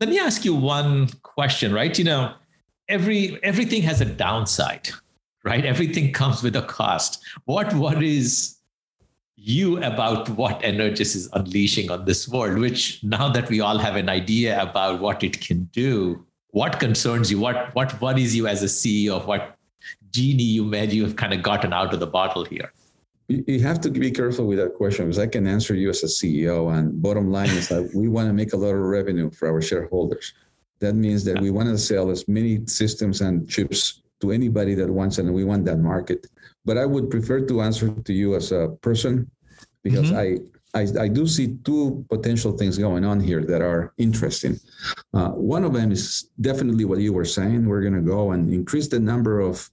let 0.00 0.08
me 0.08 0.18
ask 0.18 0.44
you 0.44 0.54
one 0.54 1.08
question, 1.22 1.72
right? 1.72 1.96
You 1.98 2.04
know, 2.04 2.34
every 2.88 3.42
everything 3.42 3.82
has 3.82 4.00
a 4.00 4.04
downside, 4.04 4.88
right? 5.44 5.64
Everything 5.64 6.12
comes 6.12 6.42
with 6.42 6.56
a 6.56 6.62
cost. 6.62 7.22
What 7.44 7.72
what 7.74 8.02
is 8.02 8.56
you 9.36 9.82
about 9.82 10.28
what 10.30 10.60
Energous 10.62 11.14
is 11.14 11.28
unleashing 11.32 11.90
on 11.90 12.04
this 12.04 12.28
world, 12.28 12.58
which 12.58 13.02
now 13.02 13.28
that 13.28 13.48
we 13.48 13.60
all 13.60 13.78
have 13.78 13.96
an 13.96 14.08
idea 14.08 14.60
about 14.60 15.00
what 15.00 15.22
it 15.22 15.40
can 15.40 15.64
do, 15.72 16.24
what 16.50 16.80
concerns 16.80 17.30
you, 17.30 17.38
what 17.38 17.74
what 17.74 18.00
worries 18.00 18.34
you 18.34 18.46
as 18.46 18.62
a 18.62 18.66
CEO 18.66 19.24
what 19.26 19.57
genie 20.10 20.42
you 20.42 20.64
made 20.64 20.92
you 20.92 21.04
have 21.04 21.16
kind 21.16 21.32
of 21.32 21.42
gotten 21.42 21.72
out 21.72 21.92
of 21.94 22.00
the 22.00 22.06
bottle 22.06 22.44
here? 22.44 22.72
You 23.28 23.60
have 23.60 23.80
to 23.82 23.90
be 23.90 24.10
careful 24.10 24.46
with 24.46 24.58
that 24.58 24.74
question 24.74 25.04
because 25.04 25.18
I 25.18 25.26
can 25.26 25.46
answer 25.46 25.74
you 25.74 25.90
as 25.90 26.02
a 26.02 26.06
CEO. 26.06 26.74
And 26.74 27.02
bottom 27.02 27.30
line 27.30 27.50
is 27.50 27.68
that 27.68 27.90
we 27.94 28.08
want 28.08 28.26
to 28.28 28.32
make 28.32 28.54
a 28.54 28.56
lot 28.56 28.74
of 28.74 28.80
revenue 28.80 29.30
for 29.30 29.48
our 29.48 29.60
shareholders. 29.60 30.32
That 30.80 30.94
means 30.94 31.24
that 31.24 31.38
we 31.40 31.50
want 31.50 31.68
to 31.68 31.76
sell 31.76 32.10
as 32.10 32.26
many 32.26 32.64
systems 32.66 33.20
and 33.20 33.46
chips 33.46 34.02
to 34.20 34.32
anybody 34.32 34.74
that 34.74 34.88
wants 34.88 35.18
it, 35.18 35.26
and 35.26 35.34
we 35.34 35.44
want 35.44 35.64
that 35.66 35.78
market. 35.78 36.26
But 36.64 36.78
I 36.78 36.86
would 36.86 37.10
prefer 37.10 37.40
to 37.46 37.60
answer 37.60 37.90
to 37.90 38.12
you 38.12 38.34
as 38.34 38.50
a 38.50 38.76
person 38.80 39.30
because 39.82 40.10
mm-hmm. 40.10 40.42
I, 40.42 40.57
I, 40.74 40.86
I 41.00 41.08
do 41.08 41.26
see 41.26 41.56
two 41.64 42.04
potential 42.10 42.52
things 42.56 42.76
going 42.76 43.04
on 43.04 43.20
here 43.20 43.42
that 43.44 43.62
are 43.62 43.94
interesting. 43.96 44.60
Uh, 45.14 45.30
one 45.30 45.64
of 45.64 45.72
them 45.72 45.92
is 45.92 46.30
definitely 46.40 46.84
what 46.84 46.98
you 46.98 47.12
were 47.12 47.24
saying. 47.24 47.66
We're 47.66 47.80
going 47.80 47.94
to 47.94 48.02
go 48.02 48.32
and 48.32 48.52
increase 48.52 48.88
the 48.88 49.00
number 49.00 49.40
of 49.40 49.68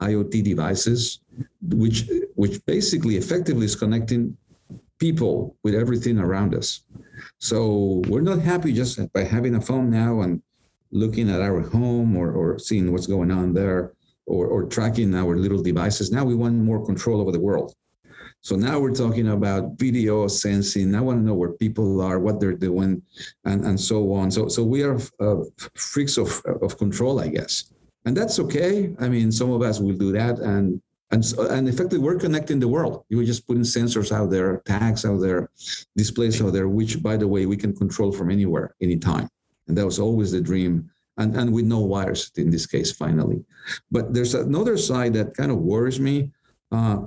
IoT 0.00 0.44
devices, 0.44 1.20
which 1.62 2.08
which 2.34 2.64
basically 2.66 3.16
effectively 3.16 3.66
is 3.66 3.76
connecting 3.76 4.36
people 4.98 5.56
with 5.64 5.74
everything 5.74 6.18
around 6.18 6.54
us. 6.54 6.84
So 7.38 8.02
we're 8.08 8.20
not 8.20 8.40
happy 8.40 8.72
just 8.72 9.12
by 9.12 9.24
having 9.24 9.54
a 9.54 9.60
phone 9.60 9.90
now 9.90 10.20
and 10.20 10.42
looking 10.92 11.30
at 11.30 11.40
our 11.40 11.60
home 11.60 12.16
or, 12.16 12.32
or 12.32 12.58
seeing 12.58 12.92
what's 12.92 13.06
going 13.06 13.30
on 13.30 13.52
there 13.54 13.92
or, 14.26 14.46
or 14.46 14.64
tracking 14.64 15.14
our 15.14 15.36
little 15.36 15.62
devices. 15.62 16.10
Now 16.10 16.24
we 16.24 16.34
want 16.34 16.54
more 16.54 16.84
control 16.84 17.20
over 17.20 17.32
the 17.32 17.40
world. 17.40 17.74
So 18.42 18.56
now 18.56 18.80
we're 18.80 18.94
talking 18.94 19.28
about 19.28 19.78
video 19.78 20.26
sensing. 20.26 20.94
I 20.94 21.00
want 21.00 21.18
to 21.20 21.26
know 21.26 21.34
where 21.34 21.52
people 21.52 22.00
are, 22.00 22.18
what 22.18 22.40
they're 22.40 22.54
doing, 22.54 23.02
and, 23.44 23.64
and 23.64 23.78
so 23.78 24.12
on. 24.14 24.30
So 24.30 24.48
so 24.48 24.64
we 24.64 24.82
are 24.82 24.98
uh, 25.20 25.36
freaks 25.74 26.16
of, 26.16 26.40
of 26.62 26.78
control, 26.78 27.20
I 27.20 27.28
guess, 27.28 27.72
and 28.06 28.16
that's 28.16 28.38
okay. 28.40 28.94
I 28.98 29.08
mean, 29.08 29.30
some 29.30 29.50
of 29.50 29.60
us 29.62 29.78
will 29.78 29.96
do 29.96 30.12
that, 30.12 30.38
and 30.38 30.80
and 31.10 31.22
and 31.50 31.68
effectively 31.68 31.98
we're 31.98 32.18
connecting 32.18 32.60
the 32.60 32.68
world. 32.68 33.04
You 33.10 33.20
are 33.20 33.24
just 33.24 33.46
putting 33.46 33.62
sensors 33.62 34.10
out 34.10 34.30
there, 34.30 34.62
tags 34.64 35.04
out 35.04 35.20
there, 35.20 35.50
displays 35.94 36.40
out 36.40 36.54
there, 36.54 36.68
which 36.68 37.02
by 37.02 37.18
the 37.18 37.28
way 37.28 37.44
we 37.44 37.58
can 37.58 37.76
control 37.76 38.10
from 38.10 38.30
anywhere, 38.30 38.74
anytime. 38.80 39.28
And 39.68 39.76
that 39.76 39.84
was 39.84 39.98
always 39.98 40.32
the 40.32 40.40
dream. 40.40 40.90
And, 41.16 41.36
and 41.36 41.52
with 41.52 41.66
no 41.66 41.80
wires 41.80 42.30
in 42.36 42.50
this 42.50 42.66
case, 42.66 42.92
finally. 42.92 43.44
But 43.90 44.14
there's 44.14 44.34
another 44.34 44.78
side 44.78 45.12
that 45.14 45.36
kind 45.36 45.50
of 45.50 45.58
worries 45.58 46.00
me. 46.00 46.30
Uh, 46.72 47.00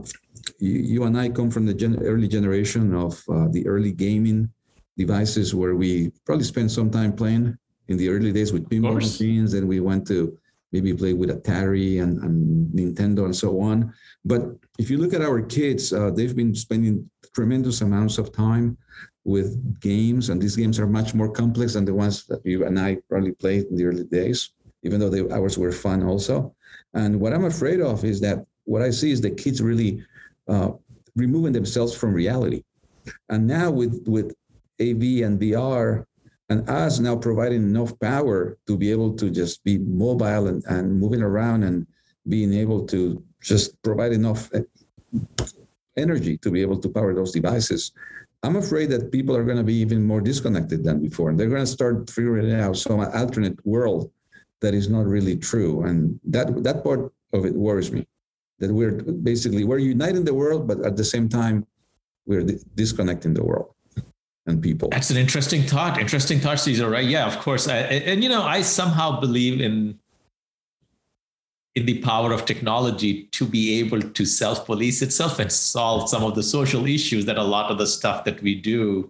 you, 0.60 0.72
you, 0.72 1.04
and 1.04 1.18
I 1.18 1.30
come 1.30 1.52
from 1.52 1.66
the 1.66 1.74
gen- 1.74 2.02
early 2.04 2.28
generation 2.28 2.94
of 2.94 3.22
uh, 3.30 3.48
the 3.50 3.66
early 3.68 3.92
gaming 3.92 4.50
devices 4.98 5.54
where 5.56 5.76
we 5.76 6.12
probably 6.26 6.46
spent 6.46 6.72
some 6.72 6.90
time 6.92 7.14
playing 7.14 7.58
in 7.88 7.98
the 7.98 8.10
early 8.10 8.32
days 8.32 8.54
with 8.54 8.70
pinball 8.70 8.96
machines. 8.96 9.54
And 9.54 9.68
we 9.68 9.80
went 9.80 10.08
to 10.08 10.38
maybe 10.72 10.94
play 10.94 11.14
with 11.14 11.30
Atari 11.30 12.02
and, 12.02 12.22
and, 12.24 12.74
Nintendo 12.74 13.26
and 13.26 13.36
so 13.36 13.62
on. 13.62 13.94
But 14.26 14.42
if 14.80 14.90
you 14.90 14.98
look 14.98 15.14
at 15.14 15.22
our 15.22 15.42
kids, 15.42 15.94
uh, 15.94 16.10
they've 16.10 16.36
been 16.36 16.56
spending 16.56 17.10
tremendous 17.36 17.82
amounts 17.82 18.18
of 18.18 18.32
time 18.32 18.78
with 19.24 19.80
games, 19.80 20.30
and 20.30 20.42
these 20.42 20.56
games 20.56 20.80
are 20.80 20.88
much 20.88 21.14
more 21.14 21.32
complex 21.32 21.74
than 21.74 21.86
the 21.86 21.94
ones 21.94 22.26
that 22.26 22.42
you 22.44 22.66
and 22.66 22.80
I 22.80 22.98
probably 23.08 23.32
played 23.32 23.68
in 23.68 23.78
the 23.78 23.86
early 23.86 24.04
days, 24.04 24.52
even 24.82 25.00
though 25.00 25.10
they, 25.10 25.22
ours 25.30 25.58
were 25.58 25.72
fun 25.72 26.04
also. 26.04 26.56
And 26.94 27.20
what 27.20 27.32
I'm 27.34 27.46
afraid 27.46 27.80
of 27.80 28.04
is 28.04 28.20
that 28.22 28.44
what 28.66 28.82
I 28.82 28.90
see 28.90 29.12
is 29.12 29.22
the 29.22 29.30
kids 29.30 29.62
really 29.62 30.04
uh, 30.48 30.72
removing 31.16 31.54
themselves 31.54 31.96
from 31.96 32.14
reality. 32.14 32.64
And 33.30 33.48
now 33.48 33.72
with 33.72 34.04
with 34.08 34.34
AR 34.80 35.26
and 35.28 35.40
VR, 35.40 36.06
and 36.50 36.70
us 36.70 37.00
now 37.00 37.16
providing 37.16 37.64
enough 37.64 37.98
power 38.00 38.58
to 38.68 38.78
be 38.78 38.92
able 38.92 39.14
to 39.16 39.30
just 39.30 39.64
be 39.64 39.78
mobile 39.78 40.48
and, 40.48 40.64
and 40.68 41.00
moving 41.00 41.22
around 41.22 41.64
and 41.64 41.88
being 42.28 42.54
able 42.54 42.86
to 42.88 43.24
just 43.42 43.82
provide 43.82 44.14
enough 44.14 44.50
uh, 44.54 44.62
energy 45.98 46.38
to 46.38 46.52
be 46.52 46.62
able 46.62 46.80
to 46.80 46.90
power 46.90 47.14
those 47.14 47.32
devices. 47.32 47.92
I'm 48.44 48.58
afraid 48.58 48.90
that 48.90 49.12
people 49.12 49.36
are 49.36 49.44
going 49.44 49.58
to 49.58 49.64
be 49.64 49.76
even 49.76 50.06
more 50.06 50.22
disconnected 50.22 50.84
than 50.84 51.02
before. 51.02 51.30
And 51.30 51.40
they're 51.40 51.50
going 51.50 51.62
to 51.64 51.68
start 51.80 52.10
figuring 52.10 52.52
out 52.54 52.78
some 52.78 53.00
alternate 53.00 53.58
world 53.66 54.12
that 54.62 54.74
is 54.74 54.90
not 54.90 55.06
really 55.06 55.38
true. 55.38 55.84
And 55.84 56.20
that 56.26 56.64
that 56.64 56.84
part 56.84 57.12
of 57.32 57.46
it 57.46 57.54
worries 57.54 57.92
me. 57.92 58.06
That 58.64 58.74
we're 58.74 58.96
basically 59.32 59.64
we're 59.64 59.84
uniting 59.96 60.24
the 60.24 60.34
world, 60.34 60.68
but 60.70 60.86
at 60.86 60.96
the 60.96 61.04
same 61.04 61.28
time, 61.28 61.68
we're 62.26 62.46
disconnecting 62.76 63.34
the 63.34 63.44
world 63.44 63.74
and 64.48 64.62
people. 64.62 64.90
That's 64.90 65.12
an 65.12 65.18
interesting 65.18 65.64
thought. 65.64 66.00
Interesting 66.00 66.40
thought, 66.40 66.60
Cesar. 66.60 66.90
Right? 66.90 67.06
Yeah, 67.06 67.28
of 67.28 67.40
course. 67.40 67.68
I, 67.68 67.78
and 67.78 68.24
you 68.24 68.30
know, 68.30 68.44
I 68.44 68.62
somehow 68.62 69.20
believe 69.20 69.62
in 69.62 70.00
in 71.76 71.86
the 71.86 72.00
power 72.02 72.32
of 72.32 72.46
technology 72.46 73.24
to 73.32 73.46
be 73.46 73.80
able 73.80 74.02
to 74.02 74.26
self 74.26 74.66
police 74.66 75.02
itself 75.02 75.40
and 75.40 75.52
solve 75.52 76.10
some 76.10 76.24
of 76.24 76.36
the 76.36 76.44
social 76.44 76.86
issues 76.86 77.26
that 77.26 77.38
a 77.38 77.44
lot 77.44 77.72
of 77.72 77.78
the 77.78 77.88
stuff 77.88 78.24
that 78.26 78.42
we 78.42 78.56
do, 78.56 79.10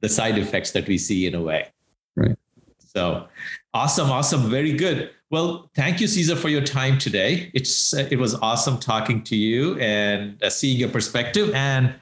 the 0.00 0.08
side 0.08 0.38
effects 0.38 0.70
that 0.72 0.86
we 0.86 0.98
see 0.98 1.26
in 1.26 1.34
a 1.34 1.40
way. 1.40 1.68
Right. 2.14 2.36
So 2.78 3.28
awesome, 3.72 4.10
awesome, 4.10 4.50
very 4.50 4.72
good. 4.72 5.10
Well, 5.30 5.70
thank 5.74 6.00
you, 6.00 6.06
Cesar, 6.06 6.36
for 6.36 6.48
your 6.48 6.62
time 6.62 6.98
today. 6.98 7.50
It's 7.52 7.92
uh, 7.92 8.08
it 8.10 8.18
was 8.18 8.34
awesome 8.36 8.78
talking 8.78 9.22
to 9.24 9.36
you 9.36 9.78
and 9.78 10.42
uh, 10.42 10.48
seeing 10.48 10.78
your 10.78 10.88
perspective 10.88 11.52
and 11.54 11.94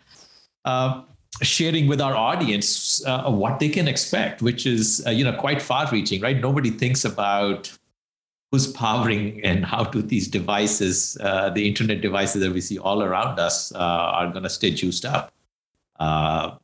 uh, 0.64 1.02
sharing 1.42 1.88
with 1.88 2.00
our 2.00 2.14
audience 2.14 3.04
uh, 3.04 3.28
what 3.28 3.58
they 3.58 3.68
can 3.68 3.88
expect, 3.88 4.42
which 4.42 4.64
is 4.64 5.02
uh, 5.06 5.10
you 5.10 5.24
know 5.24 5.32
quite 5.32 5.60
far-reaching, 5.60 6.20
right? 6.20 6.40
Nobody 6.40 6.70
thinks 6.70 7.04
about 7.04 7.76
who's 8.52 8.68
powering 8.68 9.44
and 9.44 9.64
how 9.64 9.82
do 9.82 10.02
these 10.02 10.28
devices, 10.28 11.18
uh, 11.20 11.50
the 11.50 11.66
internet 11.66 12.00
devices 12.00 12.40
that 12.42 12.52
we 12.52 12.60
see 12.60 12.78
all 12.78 13.02
around 13.02 13.40
us, 13.40 13.74
uh, 13.74 13.78
are 13.78 14.30
going 14.30 14.44
to 14.44 14.48
stay 14.48 14.70
juiced 14.70 15.04
up. 15.04 15.32
Uh, 15.98 16.54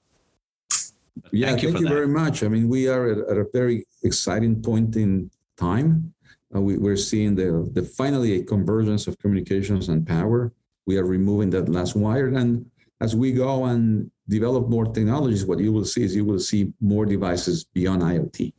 yeah, 1.33 1.49
thank 1.49 1.63
you, 1.63 1.73
thank 1.73 1.83
you 1.83 1.89
very 1.89 2.07
much. 2.07 2.45
I 2.45 2.49
mean, 2.49 2.69
we 2.69 2.87
are 2.87 3.11
at, 3.11 3.19
at 3.31 3.37
a 3.37 3.47
very 3.53 3.85
exciting 4.05 4.63
point 4.63 4.95
in 4.95 5.29
time. 5.57 6.12
Uh, 6.55 6.61
we, 6.61 6.91
are 6.91 6.97
seeing 6.97 7.35
the, 7.35 7.69
the 7.73 7.83
finally 7.83 8.41
a 8.41 8.45
convergence 8.45 9.07
of 9.07 9.19
communications 9.19 9.89
and 9.89 10.07
power. 10.07 10.53
We 10.87 10.99
are 10.99 11.05
removing 11.05 11.51
that 11.51 11.69
last 11.69 11.97
wire, 11.97 12.29
and 12.29 12.67
as 13.01 13.17
we 13.17 13.33
go 13.33 13.65
and 13.65 14.11
develop 14.29 14.69
more 14.69 14.87
technologies, 14.87 15.47
what 15.47 15.59
you 15.59 15.73
will 15.73 15.85
see 15.85 16.03
is 16.05 16.15
you 16.15 16.25
will 16.25 16.39
see 16.39 16.73
more 16.81 17.07
devices 17.07 17.65
beyond 17.65 18.03
IoT 18.03 18.53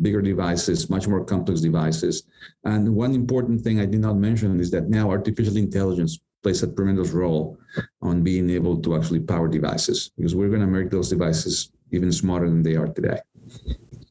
bigger 0.00 0.22
devices, 0.22 0.90
much 0.90 1.08
more 1.08 1.24
complex 1.24 1.60
devices. 1.60 2.24
And 2.64 2.94
one 2.94 3.14
important 3.14 3.62
thing 3.62 3.80
I 3.80 3.86
did 3.86 4.00
not 4.00 4.16
mention 4.16 4.60
is 4.60 4.70
that 4.70 4.88
now 4.88 5.10
artificial 5.10 5.56
intelligence 5.56 6.18
plays 6.42 6.62
a 6.62 6.72
tremendous 6.72 7.10
role 7.10 7.58
on 8.02 8.22
being 8.22 8.50
able 8.50 8.80
to 8.82 8.96
actually 8.96 9.20
power 9.20 9.48
devices 9.48 10.10
because 10.16 10.34
we're 10.34 10.48
going 10.48 10.60
to 10.60 10.66
make 10.66 10.90
those 10.90 11.10
devices 11.10 11.70
even 11.90 12.12
smarter 12.12 12.48
than 12.48 12.62
they 12.62 12.76
are 12.76 12.88
today. 12.88 13.18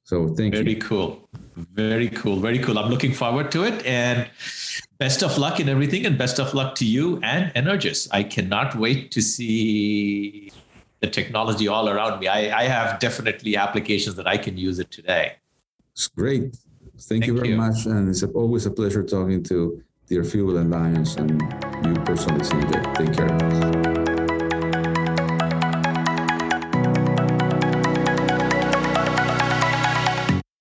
So 0.06 0.28
thank 0.28 0.54
Very 0.54 0.58
you. 0.58 0.64
Very 0.64 0.76
cool. 0.76 1.30
Very 1.56 2.10
cool. 2.10 2.40
Very 2.40 2.60
cool. 2.60 2.78
I'm 2.78 2.92
looking 2.92 3.12
forward 3.12 3.52
to 3.54 3.64
it. 3.64 3.84
And 3.86 4.30
best 5.00 5.24
of 5.24 5.38
luck 5.38 5.60
in 5.60 5.68
everything 5.68 6.06
and 6.06 6.16
best 6.18 6.40
of 6.40 6.54
luck 6.54 6.76
to 6.76 6.86
you 6.86 7.20
and 7.24 7.52
Energous. 7.56 8.08
I 8.12 8.22
cannot 8.24 8.76
wait 8.76 9.12
to 9.12 9.22
see 9.22 10.52
the 11.00 11.08
technology 11.08 11.68
all 11.68 11.90
around 11.90 12.20
me. 12.20 12.28
I, 12.28 12.62
I 12.62 12.64
have 12.66 13.00
definitely 13.00 13.58
applications 13.58 14.16
that 14.16 14.28
I 14.28 14.38
can 14.38 14.58
use 14.58 14.78
it 14.78 14.92
today. 14.92 15.34
It's 15.94 16.08
great. 16.08 16.56
Thank, 16.98 17.02
Thank 17.02 17.26
you 17.26 17.36
very 17.36 17.50
you. 17.50 17.58
much. 17.58 17.88
And 17.88 18.08
it's 18.08 18.22
always 18.22 18.68
a 18.68 18.72
pleasure 18.72 19.04
talking 19.04 19.42
to 19.44 19.84
AirFuel 20.12 20.62
Alliance 20.62 21.16
and 21.16 21.32
you 21.84 21.94
personally, 22.04 22.42
CJ. 22.42 22.96
Take 22.96 23.14
care. 23.18 24.05